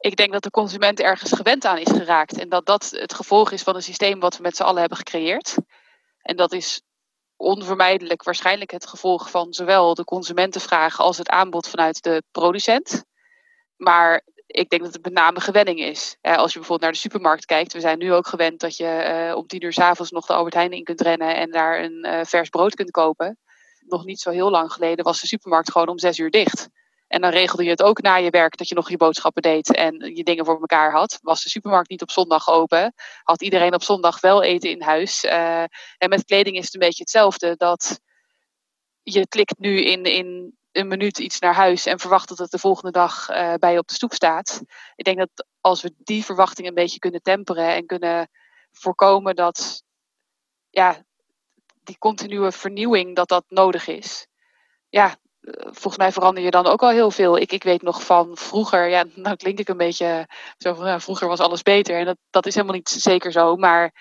Ik 0.04 0.16
denk 0.16 0.32
dat 0.32 0.44
de 0.44 0.50
consument 0.50 1.00
ergens 1.00 1.32
gewend 1.32 1.66
aan 1.66 1.78
is 1.78 1.92
geraakt 1.92 2.40
en 2.40 2.50
dat 2.50 2.66
dat 2.66 2.90
het 2.96 3.14
gevolg 3.14 3.52
is 3.52 3.64
van 3.64 3.76
een 3.76 3.82
systeem 3.82 4.20
wat 4.20 4.38
we 4.38 4.42
met 4.42 4.56
z'n 4.56 4.64
allen 4.64 4.80
hebben 4.80 4.98
gecreëerd. 4.98 5.56
En 6.22 6.36
dat 6.36 6.54
is 6.54 6.82
onvermijdelijk 7.36 8.24
waarschijnlijk 8.24 8.72
het 8.72 8.88
gevolg 8.88 9.30
van 9.30 9.54
zowel 9.54 9.94
de 9.94 10.04
consumentenvraag 10.04 11.00
als 11.00 11.18
het 11.18 11.30
aanbod 11.30 11.68
vanuit 11.68 12.04
de 12.04 12.24
producent. 12.32 13.04
Maar 13.76 14.22
ik 14.46 14.70
denk 14.70 14.84
dat 14.84 14.94
het 14.94 15.04
met 15.04 15.14
name 15.14 15.40
gewenning 15.40 15.80
is. 15.80 16.18
Als 16.22 16.54
je 16.54 16.60
bijvoorbeeld 16.60 16.82
naar 16.82 16.92
de 16.92 17.08
supermarkt 17.08 17.46
kijkt, 17.46 17.74
we 17.74 17.80
zijn 17.80 17.98
nu 17.98 18.14
ook 18.14 18.28
gewend 18.28 18.60
dat 18.60 18.78
je 18.78 19.26
uh, 19.30 19.36
om 19.36 19.48
tien 19.48 19.64
uur 19.64 19.74
s 19.74 19.80
avonds 19.80 20.12
nog 20.12 20.26
de 20.26 20.34
Albert 20.34 20.54
Heijn 20.54 20.72
in 20.72 20.84
kunt 20.84 21.02
rennen 21.02 21.36
en 21.36 21.52
daar 21.52 21.84
een 21.84 22.06
uh, 22.06 22.20
vers 22.24 22.50
brood 22.50 22.76
kunt 22.76 22.92
kopen. 22.92 23.38
Nog 23.80 24.06
niet 24.06 24.20
zo 24.20 24.30
heel 24.30 24.50
lang 24.50 24.72
geleden 24.72 25.06
was 25.06 25.22
de 25.22 25.28
supermarkt 25.28 25.72
gewoon 25.72 25.88
om 25.88 26.00
zes 26.00 26.18
uur 26.18 26.32
dicht. 26.32 26.70
En 27.14 27.22
dan 27.22 27.32
regelde 27.32 27.64
je 27.64 27.70
het 27.70 27.84
ook 27.84 28.02
na 28.02 28.16
je 28.16 28.30
werk 28.30 28.58
dat 28.58 28.68
je 28.68 28.76
nog 28.76 28.90
je 28.90 28.98
boodschappen 28.98 29.42
deed 29.42 29.76
en 29.76 30.16
je 30.16 30.24
dingen 30.24 30.46
voor 30.46 30.60
elkaar 30.60 30.92
had. 30.92 31.20
Was 31.22 31.44
de 31.44 31.50
supermarkt 31.50 31.90
niet 31.90 32.02
op 32.02 32.12
zondag 32.12 32.50
open? 32.50 32.94
Had 33.24 33.42
iedereen 33.42 33.74
op 33.74 33.84
zondag 33.84 34.20
wel 34.20 34.44
eten 34.44 34.70
in 34.70 34.82
huis? 34.82 35.24
Uh, 35.24 35.62
en 35.98 36.10
met 36.10 36.26
kleding 36.26 36.58
is 36.58 36.64
het 36.64 36.74
een 36.74 36.80
beetje 36.80 37.04
hetzelfde. 37.04 37.56
Dat 37.56 38.00
je 39.04 39.28
klikt 39.28 39.60
nu 39.60 39.82
in, 39.82 40.04
in 40.04 40.58
een 40.72 40.88
minuut 40.88 41.20
iets 41.20 41.40
naar 41.40 41.54
huis 41.54 41.86
en 41.86 42.00
verwacht 42.00 42.30
dat 42.30 42.38
het 42.38 42.52
de 42.52 42.60
volgende 42.60 42.92
dag 42.92 43.30
uh, 43.30 43.54
bij 43.54 43.72
je 43.72 43.80
op 43.80 43.88
de 43.88 43.94
stoep 43.94 44.14
staat. 44.14 44.62
Ik 44.96 45.06
denk 45.06 45.18
dat 45.18 45.48
als 45.62 45.82
we 45.82 45.94
die 45.98 46.26
verwachting 46.26 46.68
een 46.68 46.74
beetje 46.74 47.00
kunnen 47.00 47.22
temperen 47.22 47.74
en 47.74 47.86
kunnen 47.86 48.30
voorkomen 48.72 49.36
dat 49.36 49.84
ja, 50.70 51.04
die 51.84 51.98
continue 51.98 52.52
vernieuwing 52.52 53.16
dat 53.16 53.28
dat 53.28 53.46
nodig 53.48 53.88
is. 53.88 54.28
Ja, 54.90 55.18
volgens 55.52 55.98
mij 55.98 56.12
verander 56.12 56.44
je 56.44 56.52
dan 56.52 56.66
ook 56.66 56.82
al 56.84 56.90
heel 56.90 57.12
veel. 57.12 57.38
Ik, 57.38 57.52
ik 57.52 57.64
weet 57.64 57.82
nog 57.82 58.04
van 58.04 58.38
vroeger, 58.38 58.88
ja, 58.88 59.06
nou 59.16 59.36
klink 59.36 59.60
ik 59.60 59.68
een 59.68 59.78
beetje 59.78 60.28
zo 60.58 60.74
van, 60.74 60.88
ja, 60.88 61.00
vroeger 61.00 61.28
was 61.28 61.40
alles 61.40 61.62
beter. 61.62 61.98
En 62.00 62.06
dat, 62.06 62.18
dat 62.30 62.46
is 62.46 62.56
helemaal 62.56 62.76
niet 62.76 62.90
zeker 62.90 63.32
zo. 63.32 63.56
Maar 63.56 63.94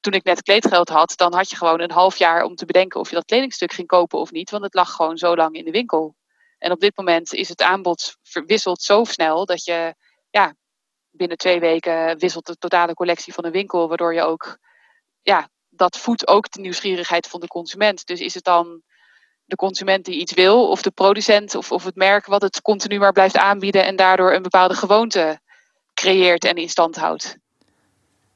toen 0.00 0.12
ik 0.12 0.24
net 0.24 0.42
kleedgeld 0.42 0.88
had, 0.88 1.12
dan 1.16 1.34
had 1.34 1.50
je 1.50 1.56
gewoon 1.56 1.80
een 1.80 1.90
half 1.90 2.16
jaar 2.16 2.42
om 2.42 2.54
te 2.54 2.66
bedenken 2.66 3.00
of 3.00 3.08
je 3.08 3.14
dat 3.14 3.24
kledingstuk 3.24 3.72
ging 3.72 3.86
kopen 3.86 4.18
of 4.18 4.30
niet. 4.30 4.50
Want 4.50 4.62
het 4.62 4.74
lag 4.74 4.90
gewoon 4.90 5.18
zo 5.18 5.36
lang 5.36 5.54
in 5.54 5.64
de 5.64 5.70
winkel. 5.70 6.16
En 6.58 6.72
op 6.72 6.80
dit 6.80 6.96
moment 6.96 7.32
is 7.32 7.48
het 7.48 7.62
aanbod 7.62 8.16
verwisselt 8.22 8.82
zo 8.82 9.04
snel 9.04 9.46
dat 9.46 9.64
je, 9.64 9.94
ja, 10.30 10.54
binnen 11.10 11.36
twee 11.36 11.60
weken 11.60 12.18
wisselt 12.18 12.46
de 12.46 12.56
totale 12.56 12.94
collectie 12.94 13.32
van 13.32 13.44
een 13.44 13.52
winkel. 13.52 13.88
Waardoor 13.88 14.14
je 14.14 14.22
ook, 14.22 14.58
ja, 15.22 15.48
dat 15.68 15.98
voedt 15.98 16.28
ook 16.28 16.50
de 16.50 16.60
nieuwsgierigheid 16.60 17.26
van 17.26 17.40
de 17.40 17.46
consument. 17.46 18.06
Dus 18.06 18.20
is 18.20 18.34
het 18.34 18.44
dan 18.44 18.82
de 19.48 19.56
consument 19.56 20.04
die 20.04 20.20
iets 20.20 20.32
wil, 20.32 20.68
of 20.68 20.82
de 20.82 20.90
producent 20.90 21.54
of, 21.54 21.72
of 21.72 21.84
het 21.84 21.96
merk 21.96 22.26
wat 22.26 22.42
het 22.42 22.62
continu 22.62 22.98
maar 22.98 23.12
blijft 23.12 23.36
aanbieden 23.36 23.84
en 23.84 23.96
daardoor 23.96 24.32
een 24.32 24.42
bepaalde 24.42 24.74
gewoonte 24.74 25.38
creëert 25.94 26.44
en 26.44 26.54
in 26.54 26.68
stand 26.68 26.96
houdt. 26.96 27.36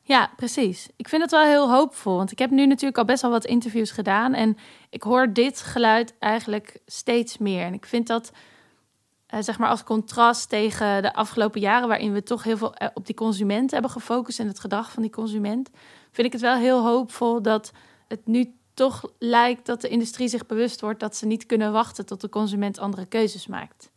Ja, 0.02 0.30
precies. 0.36 0.88
Ik 0.96 1.08
vind 1.08 1.22
het 1.22 1.30
wel 1.30 1.44
heel 1.44 1.70
hoopvol, 1.70 2.16
want 2.16 2.32
ik 2.32 2.38
heb 2.38 2.50
nu 2.50 2.66
natuurlijk 2.66 2.98
al 2.98 3.04
best 3.04 3.22
wel 3.22 3.30
wat 3.30 3.44
interviews 3.44 3.90
gedaan 3.90 4.34
en 4.34 4.56
ik 4.90 5.02
hoor 5.02 5.32
dit 5.32 5.60
geluid 5.60 6.14
eigenlijk 6.18 6.78
steeds 6.86 7.38
meer. 7.38 7.64
En 7.64 7.74
ik 7.74 7.86
vind 7.86 8.06
dat, 8.06 8.32
eh, 9.26 9.40
zeg 9.40 9.58
maar, 9.58 9.68
als 9.68 9.84
contrast 9.84 10.48
tegen 10.48 11.02
de 11.02 11.14
afgelopen 11.14 11.60
jaren, 11.60 11.88
waarin 11.88 12.12
we 12.12 12.22
toch 12.22 12.42
heel 12.42 12.56
veel 12.56 12.74
eh, 12.74 12.88
op 12.94 13.06
die 13.06 13.14
consument 13.14 13.70
hebben 13.70 13.90
gefocust 13.90 14.40
en 14.40 14.46
het 14.46 14.60
gedrag 14.60 14.92
van 14.92 15.02
die 15.02 15.12
consument, 15.12 15.70
vind 16.10 16.26
ik 16.26 16.32
het 16.32 16.42
wel 16.42 16.56
heel 16.56 16.82
hoopvol 16.82 17.42
dat 17.42 17.72
het 18.08 18.26
nu 18.26 18.54
toch 18.74 19.12
lijkt 19.18 19.66
dat 19.66 19.80
de 19.80 19.88
industrie 19.88 20.28
zich 20.28 20.46
bewust 20.46 20.80
wordt 20.80 21.00
dat 21.00 21.16
ze 21.16 21.26
niet 21.26 21.46
kunnen 21.46 21.72
wachten 21.72 22.06
tot 22.06 22.20
de 22.20 22.28
consument 22.28 22.78
andere 22.78 23.06
keuzes 23.06 23.46
maakt. 23.46 23.90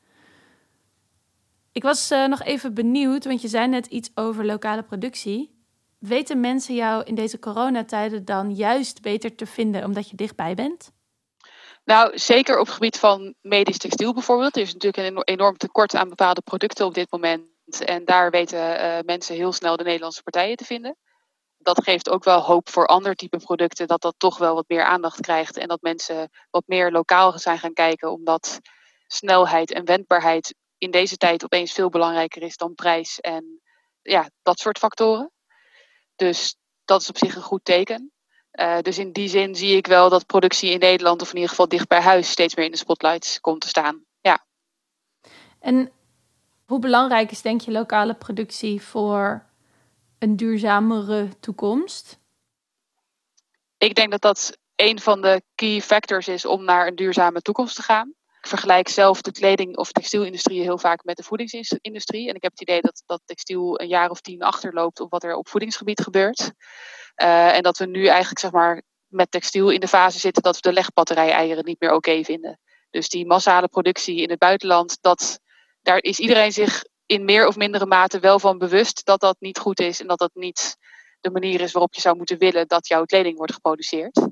Ik 1.71 1.83
was 1.83 2.11
uh, 2.11 2.27
nog 2.27 2.41
even 2.41 2.73
benieuwd, 2.73 3.25
want 3.25 3.41
je 3.41 3.47
zei 3.47 3.67
net 3.67 3.85
iets 3.85 4.11
over 4.13 4.45
lokale 4.45 4.83
productie. 4.83 5.53
Weten 5.99 6.39
mensen 6.39 6.75
jou 6.75 7.03
in 7.03 7.15
deze 7.15 7.39
coronatijden 7.39 8.25
dan 8.25 8.55
juist 8.55 9.01
beter 9.01 9.35
te 9.35 9.45
vinden 9.45 9.83
omdat 9.83 10.09
je 10.09 10.15
dichtbij 10.15 10.55
bent? 10.55 10.91
Nou, 11.85 12.17
zeker 12.17 12.59
op 12.59 12.65
het 12.65 12.75
gebied 12.75 12.99
van 12.99 13.33
medisch 13.41 13.77
textiel 13.77 14.13
bijvoorbeeld. 14.13 14.55
Er 14.55 14.61
is 14.61 14.73
natuurlijk 14.73 15.15
een 15.15 15.23
enorm 15.23 15.57
tekort 15.57 15.95
aan 15.95 16.09
bepaalde 16.09 16.41
producten 16.41 16.85
op 16.85 16.93
dit 16.93 17.11
moment. 17.11 17.83
En 17.85 18.05
daar 18.05 18.31
weten 18.31 18.59
uh, 18.59 18.97
mensen 19.05 19.35
heel 19.35 19.51
snel 19.51 19.77
de 19.77 19.83
Nederlandse 19.83 20.23
partijen 20.23 20.57
te 20.57 20.65
vinden 20.65 20.97
dat 21.65 21.83
geeft 21.83 22.09
ook 22.09 22.23
wel 22.23 22.41
hoop 22.41 22.69
voor 22.69 22.85
ander 22.85 23.15
type 23.15 23.37
producten, 23.37 23.87
dat 23.87 24.01
dat 24.01 24.15
toch 24.17 24.37
wel 24.37 24.55
wat 24.55 24.67
meer 24.67 24.83
aandacht 24.83 25.19
krijgt 25.19 25.57
en 25.57 25.67
dat 25.67 25.81
mensen 25.81 26.29
wat 26.49 26.63
meer 26.65 26.91
lokaal 26.91 27.39
zijn 27.39 27.59
gaan 27.59 27.73
kijken, 27.73 28.11
omdat 28.11 28.59
snelheid 29.07 29.71
en 29.71 29.85
wendbaarheid 29.85 30.55
in 30.77 30.91
deze 30.91 31.17
tijd 31.17 31.43
opeens 31.43 31.73
veel 31.73 31.89
belangrijker 31.89 32.41
is 32.41 32.57
dan 32.57 32.75
prijs 32.75 33.19
en 33.19 33.61
ja, 34.01 34.29
dat 34.41 34.59
soort 34.59 34.77
factoren. 34.77 35.31
Dus 36.15 36.55
dat 36.85 37.01
is 37.01 37.09
op 37.09 37.17
zich 37.17 37.35
een 37.35 37.41
goed 37.41 37.65
teken. 37.65 38.11
Uh, 38.51 38.79
dus 38.79 38.97
in 38.97 39.11
die 39.11 39.27
zin 39.27 39.55
zie 39.55 39.77
ik 39.77 39.87
wel 39.87 40.09
dat 40.09 40.25
productie 40.25 40.69
in 40.71 40.79
Nederland, 40.79 41.21
of 41.21 41.29
in 41.29 41.35
ieder 41.35 41.49
geval 41.49 41.67
dicht 41.67 41.87
bij 41.87 42.01
huis, 42.01 42.29
steeds 42.29 42.55
meer 42.55 42.65
in 42.65 42.71
de 42.71 42.77
spotlights 42.77 43.39
komt 43.39 43.61
te 43.61 43.67
staan. 43.67 44.05
Ja. 44.21 44.45
En 45.59 45.91
hoe 46.65 46.79
belangrijk 46.79 47.31
is, 47.31 47.41
denk 47.41 47.61
je, 47.61 47.71
lokale 47.71 48.13
productie 48.13 48.81
voor 48.81 49.45
een 50.25 50.35
duurzamere 50.35 51.29
toekomst? 51.39 52.19
Ik 53.77 53.95
denk 53.95 54.11
dat 54.11 54.21
dat 54.21 54.57
een 54.75 54.99
van 54.99 55.21
de 55.21 55.41
key 55.55 55.81
factors 55.81 56.27
is 56.27 56.45
om 56.45 56.63
naar 56.63 56.87
een 56.87 56.95
duurzame 56.95 57.41
toekomst 57.41 57.75
te 57.75 57.81
gaan. 57.81 58.13
Ik 58.39 58.47
vergelijk 58.47 58.87
zelf 58.87 59.21
de 59.21 59.31
kleding- 59.31 59.77
of 59.77 59.91
textielindustrie 59.91 60.61
heel 60.61 60.77
vaak 60.77 61.03
met 61.03 61.17
de 61.17 61.23
voedingsindustrie. 61.23 62.29
En 62.29 62.35
ik 62.35 62.43
heb 62.43 62.51
het 62.51 62.61
idee 62.61 62.81
dat, 62.81 63.03
dat 63.05 63.21
textiel 63.25 63.81
een 63.81 63.87
jaar 63.87 64.09
of 64.09 64.21
tien 64.21 64.41
achterloopt 64.41 64.99
op 64.99 65.11
wat 65.11 65.23
er 65.23 65.35
op 65.35 65.47
voedingsgebied 65.47 66.01
gebeurt. 66.01 66.51
Uh, 67.23 67.55
en 67.55 67.63
dat 67.63 67.77
we 67.77 67.85
nu 67.85 68.05
eigenlijk 68.07 68.39
zeg 68.39 68.51
maar, 68.51 68.81
met 69.07 69.31
textiel 69.31 69.69
in 69.69 69.79
de 69.79 69.87
fase 69.87 70.19
zitten 70.19 70.43
dat 70.43 70.55
we 70.55 70.61
de 70.61 70.73
legbatterij-eieren 70.73 71.65
niet 71.65 71.79
meer 71.79 71.93
oké 71.93 72.23
vinden. 72.23 72.59
Dus 72.89 73.09
die 73.09 73.25
massale 73.25 73.67
productie 73.67 74.21
in 74.21 74.29
het 74.29 74.39
buitenland, 74.39 74.97
dat, 75.01 75.39
daar 75.81 76.03
is 76.03 76.19
iedereen 76.19 76.51
zich 76.51 76.83
in 77.05 77.25
meer 77.25 77.47
of 77.47 77.55
mindere 77.55 77.85
mate 77.85 78.19
wel 78.19 78.39
van 78.39 78.57
bewust 78.57 79.05
dat 79.05 79.19
dat 79.19 79.35
niet 79.39 79.59
goed 79.59 79.79
is 79.79 80.01
en 80.01 80.07
dat 80.07 80.19
dat 80.19 80.31
niet 80.33 80.77
de 81.19 81.31
manier 81.31 81.61
is 81.61 81.71
waarop 81.71 81.93
je 81.93 82.01
zou 82.01 82.17
moeten 82.17 82.37
willen 82.37 82.67
dat 82.67 82.87
jouw 82.87 83.05
kleding 83.05 83.37
wordt 83.37 83.53
geproduceerd. 83.53 84.27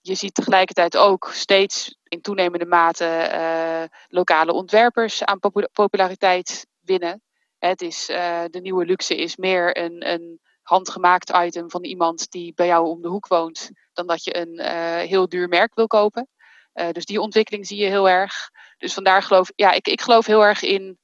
Je 0.00 0.14
ziet 0.14 0.34
tegelijkertijd 0.34 0.96
ook 0.96 1.30
steeds 1.32 1.96
in 2.02 2.20
toenemende 2.20 2.66
mate 2.66 3.30
uh, 3.32 3.98
lokale 4.08 4.52
ontwerpers 4.52 5.24
aan 5.24 5.38
populariteit 5.72 6.66
winnen. 6.80 7.22
Het 7.58 7.82
is, 7.82 8.10
uh, 8.10 8.44
de 8.50 8.60
nieuwe 8.60 8.84
luxe 8.84 9.16
is 9.16 9.36
meer 9.36 9.78
een, 9.78 10.10
een 10.10 10.40
handgemaakt 10.62 11.32
item 11.36 11.70
van 11.70 11.84
iemand 11.84 12.30
die 12.30 12.52
bij 12.54 12.66
jou 12.66 12.88
om 12.88 13.02
de 13.02 13.08
hoek 13.08 13.26
woont, 13.26 13.70
dan 13.92 14.06
dat 14.06 14.24
je 14.24 14.36
een 14.36 14.60
uh, 14.60 15.08
heel 15.08 15.28
duur 15.28 15.48
merk 15.48 15.74
wil 15.74 15.86
kopen. 15.86 16.28
dus 16.92 17.04
die 17.04 17.20
ontwikkeling 17.20 17.66
zie 17.66 17.78
je 17.78 17.88
heel 17.88 18.08
erg. 18.08 18.50
Dus 18.76 18.94
vandaar 18.94 19.22
geloof 19.22 19.50
ja, 19.54 19.72
ik, 19.72 19.88
ik 19.88 20.00
geloof 20.00 20.26
heel 20.26 20.44
erg 20.44 20.62
in 20.62 20.98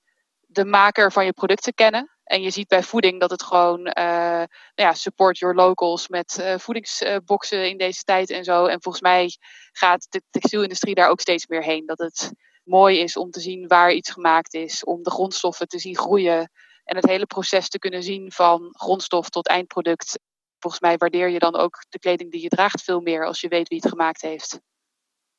de 0.55 0.65
maker 0.65 1.13
van 1.13 1.25
je 1.25 1.33
producten 1.33 1.75
kennen. 1.75 2.09
En 2.25 2.43
je 2.43 2.51
ziet 2.51 2.69
bij 2.69 2.83
voeding 2.83 3.21
dat 3.21 3.31
het 3.31 3.43
gewoon 3.43 3.81
uh, 3.81 3.95
nou 3.95 4.49
ja, 4.75 4.93
support 4.93 5.39
your 5.39 5.55
locals 5.55 6.09
met 6.09 6.39
uh, 6.41 6.59
voedingsboxen 6.59 7.69
in 7.69 7.79
deze 7.79 8.03
tijd 8.03 8.31
en 8.31 8.45
zo. 8.45 8.67
En 8.67 8.83
volgens 8.83 9.03
mij 9.03 9.31
gaat 9.73 10.07
de 10.09 10.23
textielindustrie 10.31 10.95
daar 10.95 11.09
ook 11.09 11.21
steeds 11.21 11.47
meer 11.47 11.63
heen. 11.63 11.87
Dat 11.87 11.99
het 11.99 12.33
mooi 12.65 12.99
is 12.99 13.17
om 13.17 13.31
te 13.31 13.41
zien 13.41 13.67
waar 13.67 13.93
iets 13.93 14.11
gemaakt 14.11 14.55
is, 14.55 14.85
om 14.85 15.03
de 15.03 15.11
grondstoffen 15.11 15.69
te 15.69 15.79
zien 15.79 15.97
groeien 15.97 16.51
en 16.85 16.97
het 16.97 17.07
hele 17.07 17.27
proces 17.27 17.69
te 17.69 17.79
kunnen 17.79 18.03
zien 18.03 18.33
van 18.33 18.69
grondstof 18.73 19.29
tot 19.29 19.49
eindproduct. 19.49 20.19
Volgens 20.59 20.83
mij 20.83 20.97
waardeer 20.97 21.29
je 21.29 21.39
dan 21.39 21.57
ook 21.57 21.85
de 21.89 21.99
kleding 21.99 22.31
die 22.31 22.43
je 22.43 22.49
draagt 22.49 22.83
veel 22.83 23.01
meer 23.01 23.27
als 23.27 23.41
je 23.41 23.49
weet 23.49 23.69
wie 23.69 23.79
het 23.79 23.89
gemaakt 23.89 24.23
heeft. 24.23 24.61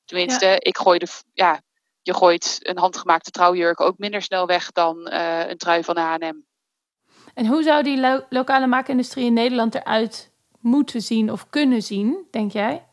Tenminste, 0.05 0.55
ik 0.59 0.77
gooi 0.77 0.99
de, 0.99 1.07
ja, 1.33 1.61
je 2.05 2.13
gooit 2.13 2.59
een 2.61 2.77
handgemaakte 2.77 3.31
trouwjurk 3.31 3.81
ook 3.81 3.97
minder 3.97 4.21
snel 4.21 4.45
weg 4.45 4.71
dan 4.71 5.09
uh, 5.13 5.47
een 5.47 5.57
trui 5.57 5.83
van 5.83 5.97
H&M. 5.97 6.35
En 7.33 7.45
hoe 7.45 7.63
zou 7.63 7.83
die 7.83 7.97
lo 7.97 8.25
lokale 8.29 8.67
maakindustrie 8.67 9.25
in 9.25 9.33
Nederland 9.33 9.75
eruit 9.75 10.31
moeten 10.59 11.01
zien 11.01 11.31
of 11.31 11.49
kunnen 11.49 11.81
zien, 11.81 12.27
denk 12.31 12.51
jij? 12.51 12.85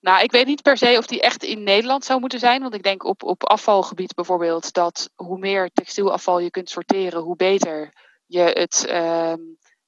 Nou, 0.00 0.22
ik 0.22 0.30
weet 0.30 0.46
niet 0.46 0.62
per 0.62 0.76
se 0.76 0.94
of 0.98 1.06
die 1.06 1.20
echt 1.20 1.42
in 1.42 1.62
Nederland 1.62 2.04
zou 2.04 2.20
moeten 2.20 2.38
zijn. 2.38 2.62
Want 2.62 2.74
ik 2.74 2.82
denk 2.82 3.04
op, 3.04 3.22
op 3.22 3.44
afvalgebied 3.44 4.14
bijvoorbeeld 4.14 4.72
dat 4.72 5.10
hoe 5.14 5.38
meer 5.38 5.70
textielafval 5.72 6.38
je 6.38 6.50
kunt 6.50 6.70
sorteren, 6.70 7.22
hoe 7.22 7.36
beter 7.36 7.92
je 8.26 8.40
het 8.40 8.86
uh, 8.88 9.32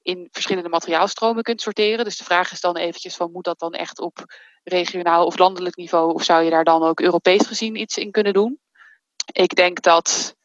in 0.09 0.27
verschillende 0.31 0.69
materiaalstromen 0.69 1.43
kunt 1.43 1.61
sorteren. 1.61 2.05
Dus 2.05 2.17
de 2.17 2.23
vraag 2.23 2.51
is 2.51 2.61
dan 2.61 2.77
eventjes 2.77 3.15
van 3.15 3.31
moet 3.31 3.43
dat 3.43 3.59
dan 3.59 3.73
echt 3.73 3.99
op 3.99 4.25
regionaal 4.63 5.25
of 5.25 5.37
landelijk 5.37 5.75
niveau 5.75 6.13
of 6.13 6.23
zou 6.23 6.43
je 6.43 6.49
daar 6.49 6.63
dan 6.63 6.83
ook 6.83 7.01
Europees 7.01 7.47
gezien 7.47 7.75
iets 7.75 7.97
in 7.97 8.11
kunnen 8.11 8.33
doen? 8.33 8.59
Ik 9.31 9.55
denk 9.55 9.81
dat 9.81 10.37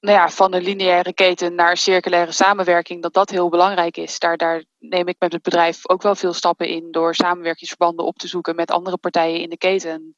nou 0.00 0.18
ja, 0.18 0.28
van 0.28 0.54
een 0.54 0.62
lineaire 0.62 1.14
keten 1.14 1.54
naar 1.54 1.76
circulaire 1.76 2.32
samenwerking, 2.32 3.02
dat 3.02 3.12
dat 3.12 3.30
heel 3.30 3.48
belangrijk 3.48 3.96
is. 3.96 4.18
Daar, 4.18 4.36
daar 4.36 4.64
neem 4.78 5.08
ik 5.08 5.16
met 5.18 5.32
het 5.32 5.42
bedrijf 5.42 5.88
ook 5.88 6.02
wel 6.02 6.14
veel 6.14 6.32
stappen 6.32 6.68
in 6.68 6.90
door 6.90 7.14
samenwerkingsverbanden 7.14 8.04
op 8.04 8.16
te 8.16 8.28
zoeken 8.28 8.54
met 8.54 8.70
andere 8.70 8.96
partijen 8.96 9.40
in 9.40 9.50
de 9.50 9.56
keten. 9.56 10.16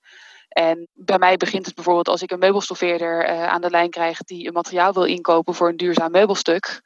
En 0.49 0.89
bij 0.93 1.19
mij 1.19 1.37
begint 1.37 1.67
het 1.67 1.75
bijvoorbeeld 1.75 2.09
als 2.09 2.23
ik 2.23 2.31
een 2.31 2.39
meubelstoffeerder 2.39 3.31
uh, 3.31 3.47
aan 3.47 3.61
de 3.61 3.71
lijn 3.71 3.91
krijg 3.91 4.19
die 4.19 4.47
een 4.47 4.53
materiaal 4.53 4.93
wil 4.93 5.05
inkopen 5.05 5.55
voor 5.55 5.69
een 5.69 5.77
duurzaam 5.77 6.11
meubelstuk. 6.11 6.83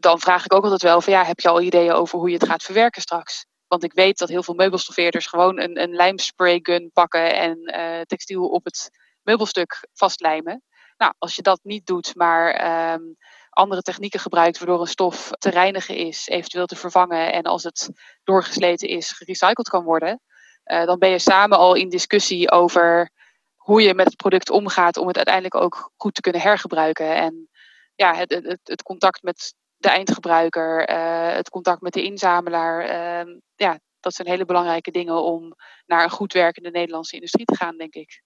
Dan 0.00 0.20
vraag 0.20 0.44
ik 0.44 0.54
ook 0.54 0.62
altijd 0.62 0.82
wel 0.82 1.00
van 1.00 1.12
ja, 1.12 1.24
heb 1.24 1.40
je 1.40 1.48
al 1.48 1.60
ideeën 1.60 1.92
over 1.92 2.18
hoe 2.18 2.28
je 2.28 2.34
het 2.34 2.48
gaat 2.48 2.62
verwerken 2.62 3.02
straks? 3.02 3.46
Want 3.66 3.84
ik 3.84 3.92
weet 3.92 4.18
dat 4.18 4.28
heel 4.28 4.42
veel 4.42 4.54
meubelstoffeerders 4.54 5.26
gewoon 5.26 5.60
een, 5.60 5.80
een 5.82 5.94
lijmspraygun 5.94 6.90
pakken 6.92 7.34
en 7.34 7.58
uh, 7.76 8.00
textiel 8.00 8.48
op 8.48 8.64
het 8.64 8.90
meubelstuk 9.22 9.88
vastlijmen. 9.92 10.62
Nou, 10.96 11.12
als 11.18 11.36
je 11.36 11.42
dat 11.42 11.60
niet 11.62 11.86
doet, 11.86 12.14
maar 12.14 12.92
um, 12.92 13.16
andere 13.50 13.82
technieken 13.82 14.20
gebruikt 14.20 14.58
waardoor 14.58 14.80
een 14.80 14.86
stof 14.86 15.30
te 15.38 15.50
reinigen 15.50 15.96
is, 15.96 16.28
eventueel 16.28 16.66
te 16.66 16.76
vervangen 16.76 17.32
en 17.32 17.42
als 17.42 17.62
het 17.62 17.90
doorgesleten 18.24 18.88
is, 18.88 19.12
gerecycled 19.12 19.68
kan 19.68 19.84
worden, 19.84 20.20
uh, 20.64 20.84
dan 20.84 20.98
ben 20.98 21.10
je 21.10 21.18
samen 21.18 21.58
al 21.58 21.74
in 21.74 21.88
discussie 21.88 22.50
over 22.50 23.10
hoe 23.56 23.82
je 23.82 23.94
met 23.94 24.06
het 24.06 24.16
product 24.16 24.50
omgaat 24.50 24.96
om 24.96 25.06
het 25.06 25.16
uiteindelijk 25.16 25.54
ook 25.54 25.92
goed 25.96 26.14
te 26.14 26.20
kunnen 26.20 26.40
hergebruiken. 26.40 27.14
En 27.14 27.48
ja, 27.94 28.14
het, 28.14 28.30
het, 28.30 28.60
het 28.62 28.82
contact 28.82 29.22
met 29.22 29.54
de 29.80 29.88
eindgebruiker, 29.88 30.90
uh, 30.90 31.34
het 31.34 31.50
contact 31.50 31.80
met 31.80 31.92
de 31.92 32.02
inzamelaar, 32.02 32.82
uh, 32.82 33.34
ja, 33.54 33.78
dat 34.00 34.14
zijn 34.14 34.28
hele 34.28 34.44
belangrijke 34.44 34.90
dingen 34.90 35.22
om 35.22 35.54
naar 35.86 36.04
een 36.04 36.10
goed 36.10 36.32
werkende 36.32 36.70
Nederlandse 36.70 37.14
industrie 37.14 37.44
te 37.44 37.56
gaan, 37.56 37.76
denk 37.76 37.94
ik. 37.94 38.22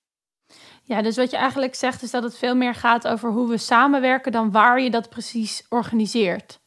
Ja, 0.83 1.03
dus 1.03 1.17
wat 1.17 1.31
je 1.31 1.37
eigenlijk 1.37 1.75
zegt 1.75 2.03
is 2.03 2.11
dat 2.11 2.23
het 2.23 2.39
veel 2.39 2.57
meer 2.57 2.75
gaat 2.75 3.09
over 3.09 3.31
hoe 3.31 3.49
we 3.49 3.59
samenwerken 3.59 4.33
dan 4.33 4.51
waar 4.51 4.81
je 4.81 4.91
dat 4.91 5.09
precies 5.09 5.67
organiseert. 5.69 6.59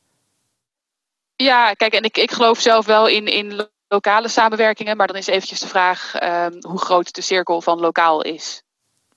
Ja, 1.36 1.74
kijk, 1.74 1.94
en 1.94 2.04
ik, 2.04 2.18
ik 2.18 2.32
geloof 2.32 2.60
zelf 2.60 2.86
wel 2.86 3.08
in, 3.08 3.26
in 3.26 3.70
lokale 3.88 4.28
samenwerkingen, 4.28 4.98
maar 4.98 5.08
dan 5.08 5.16
is 5.16 5.28
eventjes 5.28 5.60
de 5.60 5.68
vraag 5.68 6.22
um, 6.24 6.58
hoe 6.68 6.80
groot 6.80 7.16
de 7.16 7.22
cirkel 7.22 7.62
van 7.62 7.80
lokaal 7.80 8.22
is. 8.22 8.64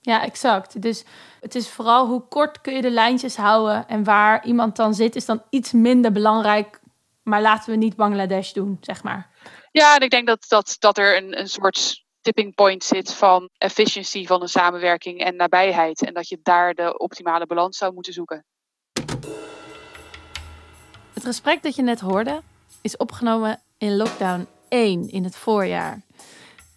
Ja, 0.01 0.23
exact. 0.23 0.81
Dus 0.81 1.03
het 1.39 1.55
is 1.55 1.69
vooral 1.69 2.07
hoe 2.07 2.27
kort 2.27 2.61
kun 2.61 2.73
je 2.73 2.81
de 2.81 2.91
lijntjes 2.91 3.35
houden 3.35 3.87
en 3.87 4.03
waar 4.03 4.45
iemand 4.45 4.75
dan 4.75 4.93
zit 4.93 5.15
is 5.15 5.25
dan 5.25 5.43
iets 5.49 5.71
minder 5.71 6.11
belangrijk. 6.11 6.79
Maar 7.23 7.41
laten 7.41 7.71
we 7.71 7.77
niet 7.77 7.95
Bangladesh 7.95 8.51
doen, 8.51 8.77
zeg 8.81 9.03
maar. 9.03 9.29
Ja, 9.71 9.95
en 9.95 10.01
ik 10.01 10.09
denk 10.09 10.27
dat, 10.27 10.45
dat, 10.47 10.75
dat 10.79 10.97
er 10.97 11.17
een, 11.17 11.39
een 11.39 11.47
soort 11.47 12.03
tipping 12.21 12.55
point 12.55 12.83
zit 12.83 13.13
van 13.13 13.49
efficiency 13.57 14.25
van 14.25 14.41
een 14.41 14.49
samenwerking 14.49 15.19
en 15.19 15.35
nabijheid. 15.35 16.05
En 16.05 16.13
dat 16.13 16.27
je 16.27 16.39
daar 16.43 16.73
de 16.73 16.97
optimale 16.97 17.45
balans 17.45 17.77
zou 17.77 17.93
moeten 17.93 18.13
zoeken. 18.13 18.45
Het 21.13 21.23
gesprek 21.23 21.63
dat 21.63 21.75
je 21.75 21.81
net 21.81 21.99
hoorde 21.99 22.41
is 22.81 22.97
opgenomen 22.97 23.61
in 23.77 23.97
lockdown 23.97 24.47
1 24.69 25.09
in 25.09 25.23
het 25.23 25.35
voorjaar. 25.35 26.01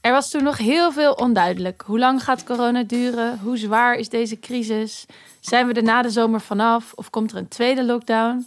Er 0.05 0.13
was 0.13 0.31
toen 0.31 0.43
nog 0.43 0.59
heel 0.59 0.93
veel 0.93 1.13
onduidelijk. 1.13 1.83
Hoe 1.87 1.99
lang 1.99 2.25
gaat 2.25 2.45
corona 2.45 2.83
duren? 2.83 3.39
Hoe 3.39 3.57
zwaar 3.57 3.95
is 3.95 4.09
deze 4.09 4.41
crisis? 4.41 5.07
Zijn 5.41 5.67
we 5.67 5.73
er 5.73 5.83
na 5.83 6.03
de 6.03 6.11
zomer 6.11 6.41
vanaf? 6.41 6.93
Of 6.95 7.11
komt 7.11 7.31
er 7.31 7.37
een 7.37 7.49
tweede 7.49 7.85
lockdown? 7.85 8.47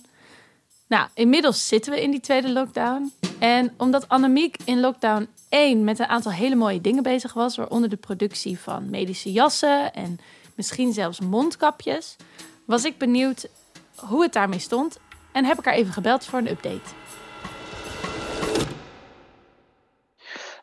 Nou, 0.87 1.07
inmiddels 1.13 1.67
zitten 1.67 1.91
we 1.93 2.01
in 2.01 2.11
die 2.11 2.19
tweede 2.19 2.49
lockdown. 2.51 3.11
En 3.39 3.73
omdat 3.77 4.09
Annemiek 4.09 4.57
in 4.65 4.79
lockdown 4.79 5.27
1 5.49 5.83
met 5.83 5.99
een 5.99 6.05
aantal 6.05 6.31
hele 6.31 6.55
mooie 6.55 6.81
dingen 6.81 7.03
bezig 7.03 7.33
was, 7.33 7.55
waaronder 7.55 7.89
de 7.89 7.97
productie 7.97 8.59
van 8.59 8.89
medische 8.89 9.31
jassen 9.31 9.93
en 9.93 10.19
misschien 10.55 10.93
zelfs 10.93 11.19
mondkapjes, 11.19 12.15
was 12.65 12.83
ik 12.83 12.97
benieuwd 12.97 13.47
hoe 13.95 14.23
het 14.23 14.33
daarmee 14.33 14.59
stond 14.59 14.99
en 15.31 15.45
heb 15.45 15.59
ik 15.59 15.65
haar 15.65 15.73
even 15.73 15.93
gebeld 15.93 16.25
voor 16.25 16.39
een 16.39 16.49
update. 16.49 17.06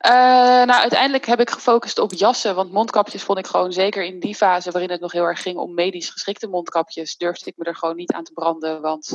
Uh, 0.06 0.10
nou, 0.10 0.72
uiteindelijk 0.72 1.26
heb 1.26 1.40
ik 1.40 1.50
gefocust 1.50 1.98
op 1.98 2.12
jassen, 2.12 2.54
want 2.54 2.72
mondkapjes 2.72 3.22
vond 3.22 3.38
ik 3.38 3.46
gewoon 3.46 3.72
zeker 3.72 4.04
in 4.04 4.20
die 4.20 4.34
fase 4.34 4.70
waarin 4.70 4.90
het 4.90 5.00
nog 5.00 5.12
heel 5.12 5.24
erg 5.24 5.42
ging 5.42 5.56
om 5.56 5.74
medisch 5.74 6.10
geschikte 6.10 6.48
mondkapjes, 6.48 7.16
durfde 7.16 7.50
ik 7.50 7.56
me 7.56 7.64
er 7.64 7.76
gewoon 7.76 7.96
niet 7.96 8.12
aan 8.12 8.24
te 8.24 8.32
branden, 8.32 8.80
want 8.80 9.10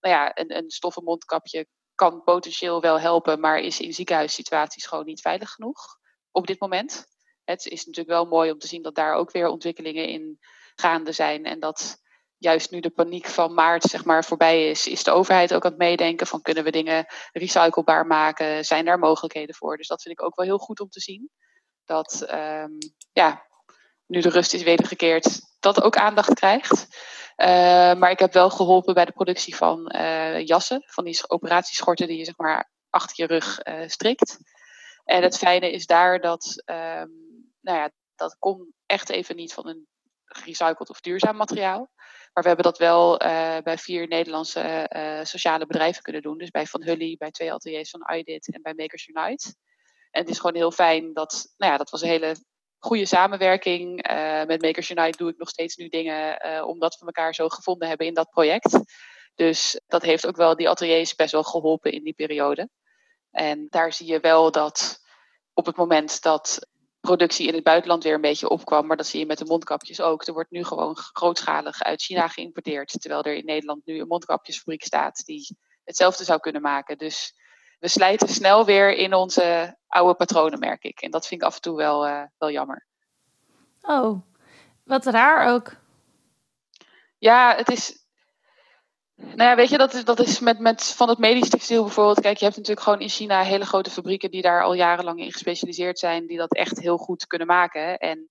nou 0.00 0.14
ja, 0.14 0.38
een, 0.38 0.56
een 0.56 0.70
stoffen 0.70 1.04
mondkapje 1.04 1.66
kan 1.94 2.22
potentieel 2.22 2.80
wel 2.80 3.00
helpen, 3.00 3.40
maar 3.40 3.58
is 3.58 3.80
in 3.80 3.92
ziekenhuissituaties 3.92 4.86
gewoon 4.86 5.04
niet 5.04 5.20
veilig 5.20 5.50
genoeg 5.50 5.98
op 6.30 6.46
dit 6.46 6.60
moment. 6.60 7.06
Het 7.44 7.66
is 7.66 7.86
natuurlijk 7.86 8.14
wel 8.14 8.24
mooi 8.24 8.50
om 8.50 8.58
te 8.58 8.66
zien 8.66 8.82
dat 8.82 8.94
daar 8.94 9.14
ook 9.14 9.30
weer 9.30 9.48
ontwikkelingen 9.48 10.08
in 10.08 10.38
gaande 10.74 11.12
zijn 11.12 11.44
en 11.44 11.60
dat 11.60 11.98
juist 12.38 12.70
nu 12.70 12.80
de 12.80 12.90
paniek 12.90 13.26
van 13.26 13.54
maart 13.54 13.82
zeg 13.82 14.04
maar 14.04 14.24
voorbij 14.24 14.70
is, 14.70 14.86
is 14.86 15.04
de 15.04 15.10
overheid 15.10 15.54
ook 15.54 15.64
aan 15.64 15.70
het 15.70 15.80
meedenken 15.80 16.26
van 16.26 16.42
kunnen 16.42 16.64
we 16.64 16.70
dingen 16.70 17.06
recyclebaar 17.32 18.06
maken, 18.06 18.64
zijn 18.64 18.84
daar 18.84 18.98
mogelijkheden 18.98 19.54
voor. 19.54 19.76
Dus 19.76 19.86
dat 19.86 20.02
vind 20.02 20.18
ik 20.18 20.24
ook 20.24 20.36
wel 20.36 20.46
heel 20.46 20.58
goed 20.58 20.80
om 20.80 20.88
te 20.88 21.00
zien. 21.00 21.30
Dat 21.84 22.26
um, 22.30 22.78
ja, 23.12 23.46
nu 24.06 24.20
de 24.20 24.28
rust 24.28 24.54
is 24.54 24.62
wedergekeerd, 24.62 25.40
dat 25.60 25.82
ook 25.82 25.96
aandacht 25.96 26.34
krijgt. 26.34 26.86
Uh, 27.36 27.46
maar 27.94 28.10
ik 28.10 28.18
heb 28.18 28.32
wel 28.32 28.50
geholpen 28.50 28.94
bij 28.94 29.04
de 29.04 29.12
productie 29.12 29.56
van 29.56 29.94
uh, 29.96 30.46
jassen, 30.46 30.82
van 30.86 31.04
die 31.04 31.28
operatieschorten 31.28 32.06
die 32.06 32.18
je 32.18 32.24
zeg 32.24 32.36
maar 32.36 32.70
achter 32.90 33.14
je 33.16 33.26
rug 33.26 33.66
uh, 33.66 33.88
strikt. 33.88 34.38
En 35.04 35.22
het 35.22 35.38
fijne 35.38 35.72
is 35.72 35.86
daar 35.86 36.20
dat, 36.20 36.62
um, 36.66 37.12
nou 37.60 37.78
ja, 37.78 37.90
dat 38.14 38.36
komt 38.38 38.66
echt 38.86 39.08
even 39.08 39.36
niet 39.36 39.52
van 39.52 39.68
een 39.68 39.86
gerecycled 40.28 40.90
of 40.90 41.00
duurzaam 41.00 41.36
materiaal. 41.36 41.90
Maar 42.32 42.42
we 42.42 42.48
hebben 42.48 42.64
dat 42.64 42.78
wel 42.78 43.16
bij 43.62 43.78
vier 43.78 44.08
Nederlandse 44.08 44.90
sociale 45.22 45.66
bedrijven 45.66 46.02
kunnen 46.02 46.22
doen. 46.22 46.38
Dus 46.38 46.50
bij 46.50 46.66
Van 46.66 46.82
Hully, 46.82 47.16
bij 47.16 47.30
twee 47.30 47.52
ateliers 47.52 47.90
van 47.90 48.16
iDit 48.16 48.52
en 48.52 48.62
bij 48.62 48.74
Makers 48.76 49.08
Unite. 49.08 49.54
En 50.10 50.20
het 50.20 50.30
is 50.30 50.38
gewoon 50.38 50.56
heel 50.56 50.70
fijn 50.70 51.12
dat, 51.12 51.54
nou 51.56 51.72
ja, 51.72 51.78
dat 51.78 51.90
was 51.90 52.02
een 52.02 52.08
hele 52.08 52.36
goede 52.78 53.06
samenwerking. 53.06 54.10
Uh, 54.10 54.44
met 54.44 54.62
Makers 54.62 54.90
Unite 54.90 55.18
doe 55.18 55.30
ik 55.30 55.38
nog 55.38 55.48
steeds 55.48 55.76
nu 55.76 55.88
dingen 55.88 56.64
omdat 56.66 56.98
we 56.98 57.06
elkaar 57.06 57.34
zo 57.34 57.48
gevonden 57.48 57.88
hebben 57.88 58.06
in 58.06 58.14
dat 58.14 58.30
project. 58.30 58.80
Dus 59.34 59.80
dat 59.86 60.02
heeft 60.02 60.26
ook 60.26 60.36
wel 60.36 60.56
die 60.56 60.68
ateliers 60.68 61.14
best 61.14 61.32
wel 61.32 61.42
geholpen 61.42 61.92
in 61.92 62.02
die 62.02 62.14
periode. 62.14 62.68
En 63.30 63.66
daar 63.68 63.92
zie 63.92 64.06
je 64.06 64.20
wel 64.20 64.50
dat 64.50 64.98
op 65.52 65.66
het 65.66 65.76
moment 65.76 66.22
dat 66.22 66.68
productie 67.00 67.48
in 67.48 67.54
het 67.54 67.64
buitenland 67.64 68.02
weer 68.04 68.14
een 68.14 68.20
beetje 68.20 68.48
opkwam, 68.48 68.86
maar 68.86 68.96
dat 68.96 69.06
zie 69.06 69.20
je 69.20 69.26
met 69.26 69.38
de 69.38 69.44
mondkapjes 69.44 70.00
ook. 70.00 70.26
Er 70.26 70.32
wordt 70.32 70.50
nu 70.50 70.64
gewoon 70.64 70.96
grootschalig 70.96 71.82
uit 71.82 72.02
China 72.02 72.28
geïmporteerd, 72.28 73.00
terwijl 73.00 73.22
er 73.22 73.34
in 73.34 73.44
Nederland 73.44 73.86
nu 73.86 74.00
een 74.00 74.06
mondkapjesfabriek 74.06 74.84
staat 74.84 75.24
die 75.24 75.56
hetzelfde 75.84 76.24
zou 76.24 76.40
kunnen 76.40 76.62
maken. 76.62 76.98
Dus 76.98 77.34
we 77.78 77.88
slijten 77.88 78.28
snel 78.28 78.64
weer 78.64 78.94
in 78.94 79.14
onze 79.14 79.76
oude 79.86 80.14
patronen, 80.14 80.58
merk 80.58 80.84
ik. 80.84 81.00
En 81.00 81.10
dat 81.10 81.26
vind 81.26 81.40
ik 81.40 81.46
af 81.46 81.54
en 81.54 81.60
toe 81.60 81.76
wel, 81.76 82.06
uh, 82.06 82.22
wel 82.38 82.50
jammer. 82.50 82.86
Oh, 83.80 84.20
wat 84.84 85.06
raar 85.06 85.52
ook. 85.52 85.76
Ja, 87.18 87.54
het 87.56 87.68
is. 87.70 88.06
Nou 89.18 89.50
ja, 89.50 89.56
weet 89.56 89.68
je, 89.68 89.78
dat 89.78 89.94
is, 89.94 90.04
dat 90.04 90.20
is 90.20 90.40
met, 90.40 90.58
met 90.58 90.84
van 90.84 91.08
het 91.08 91.18
medisch 91.18 91.48
textiel 91.48 91.82
bijvoorbeeld. 91.82 92.20
Kijk, 92.20 92.38
je 92.38 92.44
hebt 92.44 92.56
natuurlijk 92.56 92.86
gewoon 92.86 93.00
in 93.00 93.08
China 93.08 93.42
hele 93.42 93.66
grote 93.66 93.90
fabrieken 93.90 94.30
die 94.30 94.42
daar 94.42 94.62
al 94.62 94.74
jarenlang 94.74 95.20
in 95.20 95.32
gespecialiseerd 95.32 95.98
zijn, 95.98 96.26
die 96.26 96.38
dat 96.38 96.54
echt 96.54 96.80
heel 96.80 96.96
goed 96.96 97.26
kunnen 97.26 97.46
maken. 97.46 97.98
En 97.98 98.30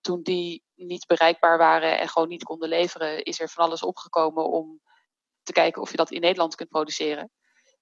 toen 0.00 0.22
die 0.22 0.64
niet 0.74 1.06
bereikbaar 1.06 1.58
waren 1.58 1.98
en 1.98 2.08
gewoon 2.08 2.28
niet 2.28 2.42
konden 2.42 2.68
leveren, 2.68 3.24
is 3.24 3.40
er 3.40 3.48
van 3.48 3.64
alles 3.64 3.82
opgekomen 3.82 4.50
om 4.50 4.80
te 5.42 5.52
kijken 5.52 5.82
of 5.82 5.90
je 5.90 5.96
dat 5.96 6.10
in 6.10 6.20
Nederland 6.20 6.54
kunt 6.54 6.68
produceren. 6.68 7.30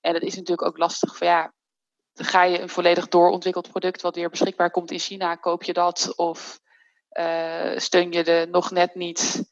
En 0.00 0.14
het 0.14 0.22
is 0.22 0.34
natuurlijk 0.34 0.68
ook 0.68 0.78
lastig 0.78 1.16
van 1.16 1.26
ja, 1.26 1.52
ga 2.14 2.42
je 2.42 2.60
een 2.60 2.68
volledig 2.68 3.08
doorontwikkeld 3.08 3.68
product 3.68 4.02
wat 4.02 4.14
weer 4.14 4.30
beschikbaar 4.30 4.70
komt 4.70 4.90
in 4.90 4.98
China, 4.98 5.34
koop 5.34 5.62
je 5.62 5.72
dat 5.72 6.12
of 6.16 6.60
uh, 7.18 7.76
steun 7.76 8.12
je 8.12 8.24
de 8.24 8.46
nog 8.50 8.70
net 8.70 8.94
niet 8.94 9.50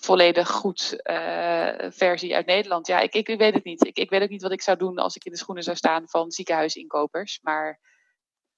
volledig 0.00 0.50
goed 0.50 1.00
uh, 1.02 1.68
versie 1.90 2.34
uit 2.34 2.46
Nederland? 2.46 2.86
Ja, 2.86 3.00
ik, 3.00 3.14
ik, 3.14 3.38
weet 3.38 3.54
het 3.54 3.64
niet. 3.64 3.86
Ik, 3.86 3.98
ik 3.98 4.10
weet 4.10 4.22
ook 4.22 4.28
niet 4.28 4.42
wat 4.42 4.52
ik 4.52 4.62
zou 4.62 4.76
doen 4.76 4.98
als 4.98 5.16
ik 5.16 5.24
in 5.24 5.32
de 5.32 5.38
schoenen 5.38 5.64
zou 5.64 5.76
staan 5.76 6.08
van 6.08 6.30
ziekenhuisinkopers. 6.30 7.38
Maar 7.42 7.80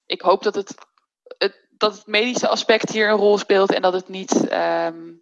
ik 0.05 0.21
hoop 0.21 0.43
dat 0.43 0.55
het, 0.55 0.75
het 1.37 1.69
dat 1.81 1.95
het 1.95 2.07
medische 2.07 2.47
aspect 2.47 2.91
hier 2.91 3.09
een 3.09 3.17
rol 3.17 3.37
speelt 3.37 3.73
en 3.73 3.81
dat 3.81 3.93
het 3.93 4.07
niet 4.07 4.51
um, 4.53 5.21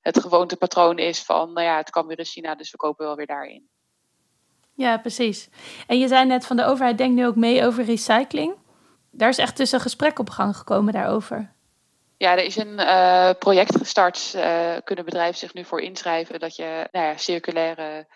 het 0.00 0.20
gewoontepatroon 0.20 0.98
is 0.98 1.22
van, 1.22 1.52
nou 1.52 1.66
ja, 1.66 1.76
het 1.76 1.90
kan 1.90 2.06
weer 2.06 2.18
in 2.18 2.24
China, 2.24 2.54
dus 2.54 2.70
we 2.70 2.76
kopen 2.76 3.06
wel 3.06 3.16
weer 3.16 3.26
daarin. 3.26 3.68
Ja, 4.74 4.98
precies. 4.98 5.48
En 5.86 5.98
je 5.98 6.08
zei 6.08 6.26
net 6.26 6.46
van 6.46 6.56
de 6.56 6.64
overheid 6.64 6.98
denkt 6.98 7.14
nu 7.14 7.26
ook 7.26 7.36
mee 7.36 7.64
over 7.64 7.84
recycling. 7.84 8.54
Daar 9.10 9.28
is 9.28 9.38
echt 9.38 9.56
dus 9.56 9.72
een 9.72 9.80
gesprek 9.80 10.18
op 10.18 10.30
gang 10.30 10.56
gekomen 10.56 10.92
daarover. 10.92 11.53
Ja, 12.16 12.32
er 12.32 12.44
is 12.44 12.56
een 12.56 12.80
uh, 12.80 13.30
project 13.38 13.76
gestart. 13.76 14.32
Uh, 14.36 14.76
kunnen 14.84 15.04
bedrijven 15.04 15.38
zich 15.38 15.54
nu 15.54 15.64
voor 15.64 15.80
inschrijven 15.80 16.38
dat 16.38 16.56
je 16.56 16.88
nou 16.90 17.06
ja, 17.06 17.16
circulaire 17.16 18.06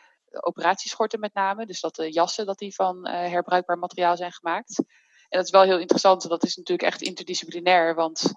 operatieschorten 0.40 1.20
met 1.20 1.34
name, 1.34 1.66
dus 1.66 1.80
dat 1.80 1.94
de 1.94 2.12
jassen 2.12 2.46
dat 2.46 2.58
die 2.58 2.74
van 2.74 3.08
uh, 3.08 3.12
herbruikbaar 3.12 3.78
materiaal 3.78 4.16
zijn 4.16 4.32
gemaakt. 4.32 4.78
En 5.28 5.38
dat 5.38 5.44
is 5.44 5.50
wel 5.50 5.62
heel 5.62 5.78
interessant. 5.78 6.28
Dat 6.28 6.44
is 6.44 6.56
natuurlijk 6.56 6.88
echt 6.88 7.02
interdisciplinair. 7.02 7.94
Want 7.94 8.32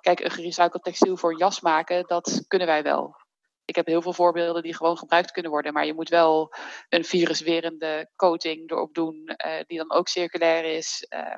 kijk, 0.00 0.20
een 0.20 0.30
gerecycled 0.30 0.82
textiel 0.82 1.16
voor 1.16 1.30
een 1.30 1.38
jas 1.38 1.60
maken, 1.60 2.04
dat 2.06 2.44
kunnen 2.46 2.66
wij 2.66 2.82
wel. 2.82 3.16
Ik 3.64 3.76
heb 3.76 3.86
heel 3.86 4.02
veel 4.02 4.12
voorbeelden 4.12 4.62
die 4.62 4.76
gewoon 4.76 4.98
gebruikt 4.98 5.30
kunnen 5.30 5.50
worden. 5.50 5.72
Maar 5.72 5.86
je 5.86 5.94
moet 5.94 6.08
wel 6.08 6.54
een 6.88 7.04
viruswerende 7.04 8.10
coating 8.16 8.70
erop 8.70 8.94
doen, 8.94 9.36
die 9.66 9.78
dan 9.78 9.92
ook 9.92 10.08
circulair 10.08 10.64
is. 10.64 11.06
Uh, 11.14 11.36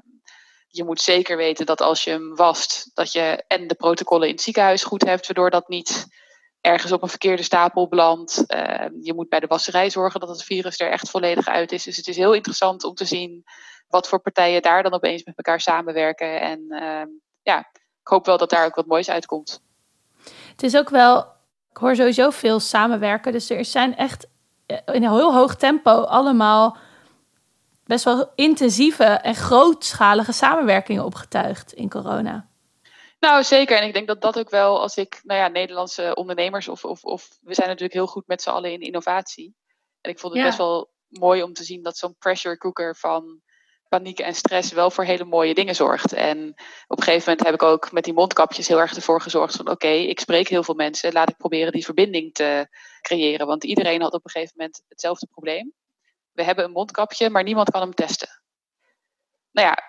je 0.75 0.85
moet 0.85 1.01
zeker 1.01 1.37
weten 1.37 1.67
dat 1.67 1.81
als 1.81 2.05
je 2.05 2.11
hem 2.11 2.35
wast, 2.35 2.91
dat 2.95 3.13
je 3.13 3.45
en 3.47 3.67
de 3.67 3.75
protocollen 3.75 4.29
in 4.29 4.35
het 4.35 4.43
ziekenhuis 4.43 4.85
goed 4.85 5.05
hebt, 5.05 5.27
waardoor 5.27 5.51
dat 5.51 5.69
niet 5.69 6.07
ergens 6.61 6.93
op 6.93 7.03
een 7.03 7.09
verkeerde 7.09 7.43
stapel 7.43 7.89
belandt. 7.89 8.45
Uh, 8.47 8.87
je 9.01 9.15
moet 9.15 9.29
bij 9.29 9.41
de 9.41 9.47
wasserij 9.47 9.91
zorgen 9.91 10.21
dat 10.21 10.29
het 10.29 10.45
virus 10.45 10.81
er 10.81 10.91
echt 10.91 11.11
volledig 11.11 11.47
uit 11.47 11.73
is. 11.73 11.85
Dus 11.85 11.97
het 11.97 12.09
is 12.09 12.17
heel 12.17 12.33
interessant 12.33 12.85
om 12.85 12.95
te 12.95 13.05
zien 13.05 13.45
wat 13.89 14.09
voor 14.09 14.21
partijen 14.21 14.63
daar 14.63 14.83
dan 14.83 14.93
opeens 14.93 15.25
met 15.25 15.37
elkaar 15.37 15.61
samenwerken. 15.61 16.41
En 16.41 16.61
uh, 16.69 17.03
ja, 17.43 17.59
ik 18.01 18.09
hoop 18.09 18.27
wel 18.27 18.39
dat 18.39 18.51
daar 18.51 18.65
ook 18.65 18.75
wat 18.75 18.87
moois 18.87 19.11
uitkomt. 19.11 19.63
Het 20.51 20.63
is 20.63 20.77
ook 20.77 20.89
wel, 20.89 21.19
ik 21.71 21.77
hoor 21.77 21.97
sowieso 21.97 22.31
veel 22.31 22.61
samenwerken. 22.61 23.33
Dus 23.33 23.51
er 23.51 23.65
zijn 23.65 23.97
echt 23.97 24.27
in 24.67 24.83
een 24.87 25.03
heel 25.03 25.35
hoog 25.35 25.57
tempo 25.57 25.91
allemaal 25.91 26.77
best 27.85 28.05
wel 28.05 28.33
intensieve 28.35 29.05
en 29.05 29.35
grootschalige 29.35 30.33
samenwerkingen 30.33 31.05
opgetuigd 31.05 31.73
in 31.73 31.91
corona. 31.91 32.51
Nou, 33.21 33.43
zeker. 33.45 33.77
En 33.77 33.87
ik 33.87 33.93
denk 33.93 34.07
dat 34.07 34.21
dat 34.21 34.39
ook 34.39 34.51
wel, 34.51 34.81
als 34.81 34.97
ik, 34.97 35.21
nou 35.23 35.41
ja, 35.41 35.49
Nederlandse 35.49 36.15
ondernemers 36.15 36.69
of, 36.69 36.85
of, 36.85 37.05
of 37.05 37.29
we 37.43 37.55
zijn 37.55 37.69
natuurlijk 37.69 37.95
heel 37.95 38.07
goed 38.07 38.27
met 38.27 38.43
z'n 38.43 38.51
allen 38.51 38.73
in 38.73 38.81
innovatie. 38.81 39.55
En 40.01 40.11
ik 40.11 40.19
vond 40.19 40.33
het 40.33 40.43
ja. 40.43 40.49
best 40.49 40.59
wel 40.59 40.91
mooi 41.09 41.43
om 41.43 41.53
te 41.53 41.65
zien 41.65 41.83
dat 41.83 41.97
zo'n 41.97 42.17
pressure 42.19 42.59
cooker 42.59 42.97
van 42.97 43.41
paniek 43.89 44.19
en 44.19 44.35
stress 44.35 44.73
wel 44.73 44.91
voor 44.91 45.05
hele 45.05 45.25
mooie 45.25 45.55
dingen 45.55 45.75
zorgt. 45.75 46.13
En 46.13 46.49
op 46.87 46.99
een 46.99 47.05
gegeven 47.05 47.29
moment 47.29 47.47
heb 47.47 47.55
ik 47.55 47.63
ook 47.63 47.93
met 47.93 48.05
die 48.05 48.13
mondkapjes 48.13 48.69
heel 48.69 48.81
erg 48.81 48.95
ervoor 48.95 49.21
gezorgd 49.21 49.57
van 49.57 49.65
oké, 49.65 49.75
okay, 49.75 50.05
ik 50.05 50.21
spreek 50.21 50.49
heel 50.49 50.63
veel 50.63 50.75
mensen, 50.75 51.13
laat 51.13 51.29
ik 51.29 51.37
proberen 51.37 51.73
die 51.73 51.85
verbinding 51.85 52.35
te 52.35 52.69
creëren. 53.01 53.47
Want 53.47 53.65
iedereen 53.65 54.03
had 54.03 54.13
op 54.13 54.25
een 54.25 54.31
gegeven 54.31 54.55
moment 54.57 54.83
hetzelfde 54.89 55.27
probleem. 55.27 55.73
We 56.33 56.45
hebben 56.45 56.65
een 56.65 56.71
mondkapje, 56.71 57.31
maar 57.31 57.43
niemand 57.43 57.71
kan 57.71 57.81
hem 57.81 57.95
testen. 57.95 58.29
Nou 59.51 59.69
ja, 59.69 59.83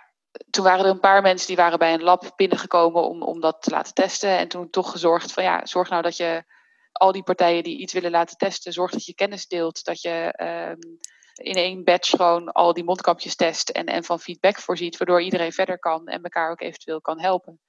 toen 0.50 0.64
waren 0.64 0.86
er 0.86 0.92
een 0.92 1.00
paar 1.00 1.22
mensen 1.22 1.48
die 1.48 1.56
waren 1.56 1.80
bij 1.80 1.94
een 1.94 2.04
lab 2.04 2.32
binnengekomen 2.36 3.04
om, 3.04 3.24
om 3.24 3.40
dat 3.40 3.62
te 3.62 3.70
laten 3.70 3.94
testen. 3.94 4.38
En 4.38 4.48
toen 4.48 4.70
toch 4.70 4.92
gezorgd 4.92 5.32
van 5.32 5.44
ja, 5.44 5.66
zorg 5.66 5.90
nou 5.90 6.02
dat 6.02 6.18
je 6.18 6.44
al 6.92 7.12
die 7.12 7.24
partijen 7.24 7.64
die 7.64 7.78
iets 7.78 7.94
willen 7.94 8.12
laten 8.12 8.38
testen, 8.38 8.74
zorg 8.74 8.92
dat 8.92 9.06
je 9.06 9.16
kennis 9.16 9.48
deelt, 9.48 9.84
dat 9.84 10.02
je 10.02 10.34
um, 10.70 11.00
in 11.34 11.56
één 11.56 11.84
batch 11.84 12.10
gewoon 12.10 12.52
al 12.52 12.74
die 12.74 12.84
mondkapjes 12.84 13.36
test 13.36 13.70
en, 13.70 13.86
en 13.86 14.04
van 14.04 14.20
feedback 14.20 14.60
voorziet, 14.60 14.98
waardoor 14.98 15.22
iedereen 15.22 15.52
verder 15.52 15.80
kan 15.80 16.08
en 16.08 16.24
elkaar 16.24 16.52
ook 16.52 16.62
eventueel 16.62 17.02
kan 17.02 17.20
helpen. 17.20 17.60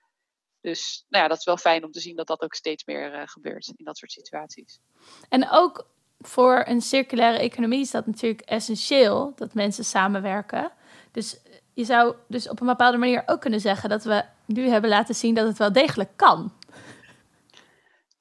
Dus 0.61 1.05
nou 1.09 1.23
ja, 1.23 1.29
dat 1.29 1.39
is 1.39 1.45
wel 1.45 1.57
fijn 1.57 1.85
om 1.85 1.91
te 1.91 2.01
zien 2.01 2.17
dat 2.17 2.27
dat 2.27 2.43
ook 2.43 2.55
steeds 2.55 2.85
meer 2.85 3.15
uh, 3.15 3.23
gebeurt 3.25 3.73
in 3.77 3.85
dat 3.85 3.99
soort 3.99 4.13
situaties. 4.13 4.81
En 5.29 5.51
ook 5.51 5.89
voor 6.27 6.65
een 6.67 6.81
circulaire 6.81 7.39
economie 7.39 7.81
is 7.81 7.91
dat 7.91 8.07
natuurlijk 8.07 8.41
essentieel 8.41 9.33
dat 9.37 9.55
mensen 9.55 9.85
samenwerken. 9.85 10.73
Dus 11.13 11.41
je 11.75 11.85
zou 11.85 12.15
dus 12.29 12.49
op 12.49 12.61
een 12.61 12.67
bepaalde 12.67 12.99
manier 12.99 13.23
ook 13.27 13.41
kunnen 13.41 13.61
zeggen 13.61 13.89
dat 13.89 14.05
we 14.05 14.25
nu 14.47 14.69
hebben 14.69 14.91
laten 14.91 15.15
zien 15.15 15.35
dat 15.35 15.47
het 15.47 15.59
wel 15.59 15.73
degelijk 15.73 16.11
kan. 16.17 16.53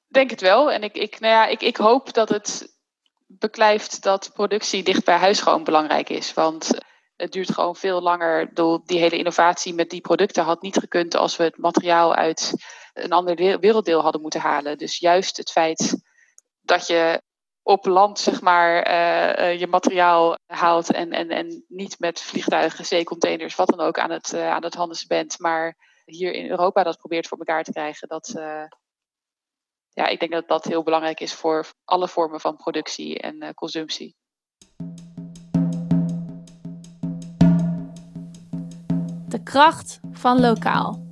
Denk 0.08 0.30
het 0.30 0.40
wel. 0.40 0.72
En 0.72 0.82
ik, 0.82 0.96
ik, 0.96 1.20
nou 1.20 1.32
ja, 1.32 1.46
ik, 1.46 1.62
ik 1.62 1.76
hoop 1.76 2.12
dat 2.12 2.28
het 2.28 2.72
beklijft 3.26 4.02
dat 4.02 4.30
productie 4.34 4.82
dicht 4.82 5.04
bij 5.04 5.16
huis 5.16 5.40
gewoon 5.40 5.64
belangrijk 5.64 6.08
is. 6.08 6.34
Want 6.34 6.70
het 7.16 7.32
duurt 7.32 7.52
gewoon 7.52 7.76
veel 7.76 8.00
langer. 8.00 8.50
Die 8.84 8.98
hele 8.98 9.18
innovatie 9.18 9.74
met 9.74 9.90
die 9.90 10.00
producten 10.00 10.44
had 10.44 10.62
niet 10.62 10.78
gekund 10.78 11.14
als 11.14 11.36
we 11.36 11.44
het 11.44 11.58
materiaal 11.58 12.14
uit 12.14 12.52
een 12.92 13.12
ander 13.12 13.58
werelddeel 13.60 14.00
hadden 14.00 14.20
moeten 14.20 14.40
halen. 14.40 14.78
Dus 14.78 14.98
juist 14.98 15.36
het 15.36 15.50
feit 15.50 16.02
dat 16.60 16.86
je 16.86 17.22
op 17.66 17.86
land 17.86 18.18
zeg 18.18 18.40
maar 18.40 18.88
uh, 18.88 19.58
je 19.58 19.66
materiaal 19.66 20.36
haalt 20.46 20.92
en, 20.92 21.10
en, 21.10 21.28
en 21.28 21.64
niet 21.68 21.98
met 21.98 22.20
vliegtuigen, 22.20 22.86
zeecontainers, 22.86 23.54
wat 23.54 23.68
dan 23.68 23.80
ook 23.80 23.98
aan 23.98 24.10
het, 24.10 24.32
uh, 24.32 24.50
aan 24.50 24.64
het 24.64 24.74
handelen 24.74 25.04
bent, 25.08 25.38
maar 25.38 25.76
hier 26.04 26.32
in 26.32 26.50
Europa 26.50 26.82
dat 26.82 26.98
probeert 26.98 27.26
voor 27.26 27.38
elkaar 27.38 27.64
te 27.64 27.72
krijgen. 27.72 28.08
Dat, 28.08 28.32
ja, 29.88 30.06
ik 30.06 30.20
denk 30.20 30.32
dat 30.32 30.48
dat 30.48 30.64
heel 30.64 30.82
belangrijk 30.82 31.20
is 31.20 31.32
voor 31.32 31.66
alle 31.84 32.08
vormen 32.08 32.40
van 32.40 32.56
productie 32.56 33.18
en 33.18 33.54
consumptie. 33.54 34.16
De 39.28 39.42
kracht 39.42 40.00
van 40.12 40.40
lokaal. 40.40 41.02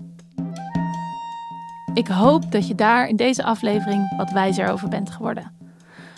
Ik 1.94 2.06
hoop 2.06 2.52
dat 2.52 2.68
je 2.68 2.74
daar 2.74 3.08
in 3.08 3.16
deze 3.16 3.44
aflevering 3.44 4.16
wat 4.16 4.30
wijzer 4.30 4.68
over 4.68 4.88
bent 4.88 5.10
geworden. 5.10 5.62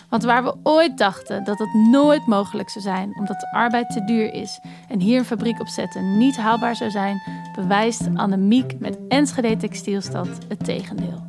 Want 0.09 0.23
waar 0.23 0.43
we 0.43 0.55
ooit 0.63 0.97
dachten 0.97 1.43
dat 1.43 1.59
het 1.59 1.73
nooit 1.73 2.27
mogelijk 2.27 2.69
zou 2.69 2.83
zijn 2.83 3.15
omdat 3.17 3.39
de 3.39 3.51
arbeid 3.51 3.89
te 3.89 4.05
duur 4.05 4.33
is 4.33 4.59
en 4.89 4.99
hier 4.99 5.17
een 5.17 5.25
fabriek 5.25 5.59
opzetten 5.59 6.17
niet 6.17 6.37
haalbaar 6.37 6.75
zou 6.75 6.89
zijn, 6.89 7.21
bewijst 7.55 8.07
Annemiek 8.13 8.79
met 8.79 8.97
Enschede 9.07 9.57
Textielstad 9.57 10.27
het 10.47 10.65
tegendeel. 10.65 11.23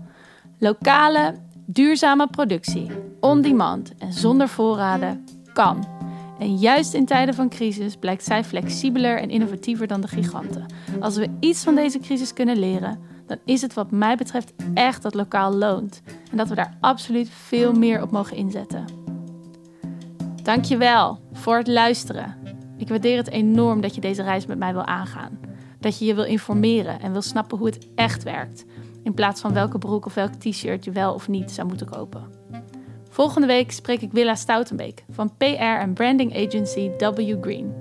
Lokale, 0.59 1.35
duurzame 1.67 2.27
productie, 2.27 2.91
on-demand 3.21 3.93
en 3.99 4.13
zonder 4.13 4.49
voorraden 4.49 5.25
kan. 5.53 5.87
En 6.39 6.57
juist 6.57 6.95
in 6.95 7.07
tijden 7.07 7.35
van 7.35 7.49
crisis 7.49 7.97
blijkt 7.97 8.25
zij 8.25 8.45
flexibeler 8.45 9.21
en 9.21 9.31
innovatiever 9.31 9.87
dan 9.87 10.01
de 10.01 10.09
giganten. 10.09 10.67
Als 11.01 11.17
we 11.17 11.29
iets 11.41 11.65
van 11.65 11.75
deze 11.75 11.99
crisis 11.99 12.33
kunnen 12.33 12.59
leren, 12.59 12.99
dan 13.27 13.39
is 13.45 13.63
het 13.63 13.75
wat 13.75 13.91
mij 13.91 14.17
betreft 14.17 14.53
echt 14.75 15.03
dat 15.03 15.15
lokaal 15.15 15.53
loont. 15.53 16.03
En 16.31 16.37
dat 16.37 16.49
we 16.49 16.55
daar 16.55 16.77
absoluut 16.81 17.29
veel 17.31 17.73
meer 17.73 18.03
op 18.03 18.11
mogen 18.11 18.37
inzetten. 18.37 18.85
Dankjewel 20.43 21.19
voor 21.33 21.57
het 21.57 21.69
luisteren. 21.69 22.37
Ik 22.77 22.89
waardeer 22.89 23.17
het 23.17 23.31
enorm 23.31 23.81
dat 23.81 23.95
je 23.95 24.01
deze 24.01 24.23
reis 24.23 24.47
met 24.47 24.59
mij 24.59 24.73
wil 24.73 24.85
aangaan. 24.85 25.41
Dat 25.81 25.99
je 25.99 26.05
je 26.05 26.15
wil 26.15 26.25
informeren 26.25 27.01
en 27.01 27.13
wil 27.13 27.23
snappen 27.23 27.59
hoe 27.59 27.67
het 27.67 27.89
echt 27.95 28.23
werkt 28.23 28.65
in 29.07 29.15
plaats 29.15 29.41
van 29.41 29.53
welke 29.53 29.79
broek 29.79 30.07
of 30.07 30.15
welk 30.15 30.33
t-shirt 30.33 30.85
je 30.85 30.91
wel 30.91 31.15
of 31.15 31.29
niet 31.29 31.51
zou 31.51 31.69
moeten 31.69 31.87
kopen. 31.87 32.23
Volgende 33.09 33.47
week 33.47 33.73
spreek 33.73 34.01
ik 34.01 34.13
Willa 34.13 34.35
Stoutenbeek 34.35 35.05
van 35.11 35.37
PR 35.37 35.45
en 35.63 35.93
branding 35.93 36.47
agency 36.47 36.91
W 36.99 37.37
Green. 37.41 37.75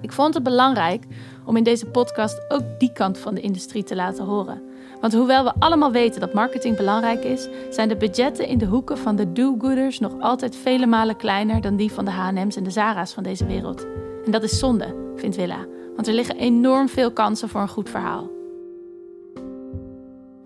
Ik 0.00 0.12
vond 0.12 0.34
het 0.34 0.42
belangrijk 0.42 1.04
om 1.44 1.56
in 1.56 1.62
deze 1.62 1.86
podcast 1.86 2.40
ook 2.48 2.62
die 2.78 2.92
kant 2.92 3.18
van 3.18 3.34
de 3.34 3.40
industrie 3.40 3.84
te 3.84 3.94
laten 3.94 4.24
horen. 4.24 4.62
Want 5.00 5.14
hoewel 5.14 5.44
we 5.44 5.52
allemaal 5.58 5.92
weten 5.92 6.20
dat 6.20 6.32
marketing 6.32 6.76
belangrijk 6.76 7.24
is, 7.24 7.48
zijn 7.70 7.88
de 7.88 7.96
budgetten 7.96 8.46
in 8.46 8.58
de 8.58 8.66
hoeken 8.66 8.98
van 8.98 9.16
de 9.16 9.32
do-gooders 9.32 9.98
nog 9.98 10.20
altijd 10.20 10.56
vele 10.56 10.86
malen 10.86 11.16
kleiner 11.16 11.60
dan 11.60 11.76
die 11.76 11.92
van 11.92 12.04
de 12.04 12.10
H&M's 12.10 12.56
en 12.56 12.64
de 12.64 12.70
Zara's 12.70 13.12
van 13.12 13.22
deze 13.22 13.46
wereld. 13.46 13.86
En 14.24 14.30
dat 14.30 14.42
is 14.42 14.58
zonde, 14.58 14.94
vindt 15.16 15.36
Willa, 15.36 15.66
want 15.94 16.06
er 16.06 16.14
liggen 16.14 16.36
enorm 16.36 16.88
veel 16.88 17.12
kansen 17.12 17.48
voor 17.48 17.60
een 17.60 17.68
goed 17.68 17.90
verhaal. 17.90 18.30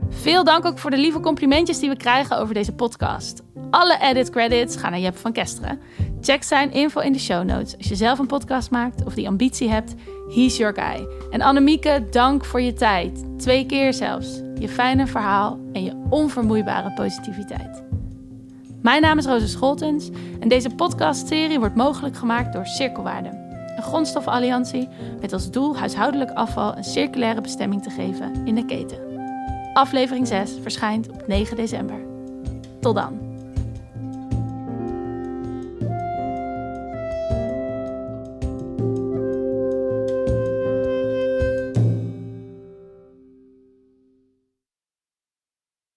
Veel 0.09 0.45
dank 0.45 0.65
ook 0.65 0.79
voor 0.79 0.91
de 0.91 0.99
lieve 0.99 1.21
complimentjes 1.21 1.79
die 1.79 1.89
we 1.89 1.97
krijgen 1.97 2.39
over 2.39 2.55
deze 2.55 2.73
podcast. 2.73 3.43
Alle 3.71 3.99
edit 4.01 4.31
credits 4.31 4.77
gaan 4.77 4.91
naar 4.91 5.01
Jep 5.01 5.17
van 5.17 5.33
Kesteren. 5.33 5.81
Check 6.21 6.43
zijn 6.43 6.73
info 6.73 7.01
in 7.01 7.13
de 7.13 7.19
show 7.19 7.45
notes. 7.45 7.77
Als 7.77 7.89
je 7.89 7.97
zelf 7.97 8.19
een 8.19 8.27
podcast 8.27 8.71
maakt 8.71 9.05
of 9.05 9.15
die 9.15 9.29
ambitie 9.29 9.71
hebt, 9.71 9.95
he's 10.35 10.57
your 10.57 10.75
guy. 10.75 11.07
En 11.31 11.41
Annemieke, 11.41 12.07
dank 12.11 12.45
voor 12.45 12.61
je 12.61 12.73
tijd. 12.73 13.25
Twee 13.39 13.67
keer 13.67 13.95
zelfs. 13.95 14.41
Je 14.59 14.69
fijne 14.69 15.07
verhaal 15.07 15.59
en 15.73 15.85
je 15.85 16.07
onvermoeibare 16.11 16.93
positiviteit. 16.93 17.85
Mijn 18.83 19.03
naam 19.03 19.19
is 19.19 19.27
Rosa 19.27 19.47
Scholtens 19.47 20.11
en 20.41 20.49
deze 20.49 20.71
podcastserie 20.71 21.59
wordt 21.59 21.75
mogelijk 21.75 22.17
gemaakt 22.17 22.53
door 22.53 22.67
Cirkelwaarde. 22.67 23.29
Een 23.77 23.83
grondstofalliantie 23.83 24.89
met 25.21 25.33
als 25.33 25.51
doel 25.51 25.77
huishoudelijk 25.77 26.31
afval 26.31 26.77
een 26.77 26.85
circulaire 26.85 27.41
bestemming 27.41 27.83
te 27.83 27.91
geven 27.91 28.33
in 28.45 28.55
de 28.55 28.65
keten. 28.65 28.99
Aflevering 29.73 30.27
6 30.27 30.53
verschijnt 30.63 31.09
op 31.11 31.27
9 31.27 31.57
december. 31.57 32.01
Tot 32.81 32.95
dan. 32.95 33.26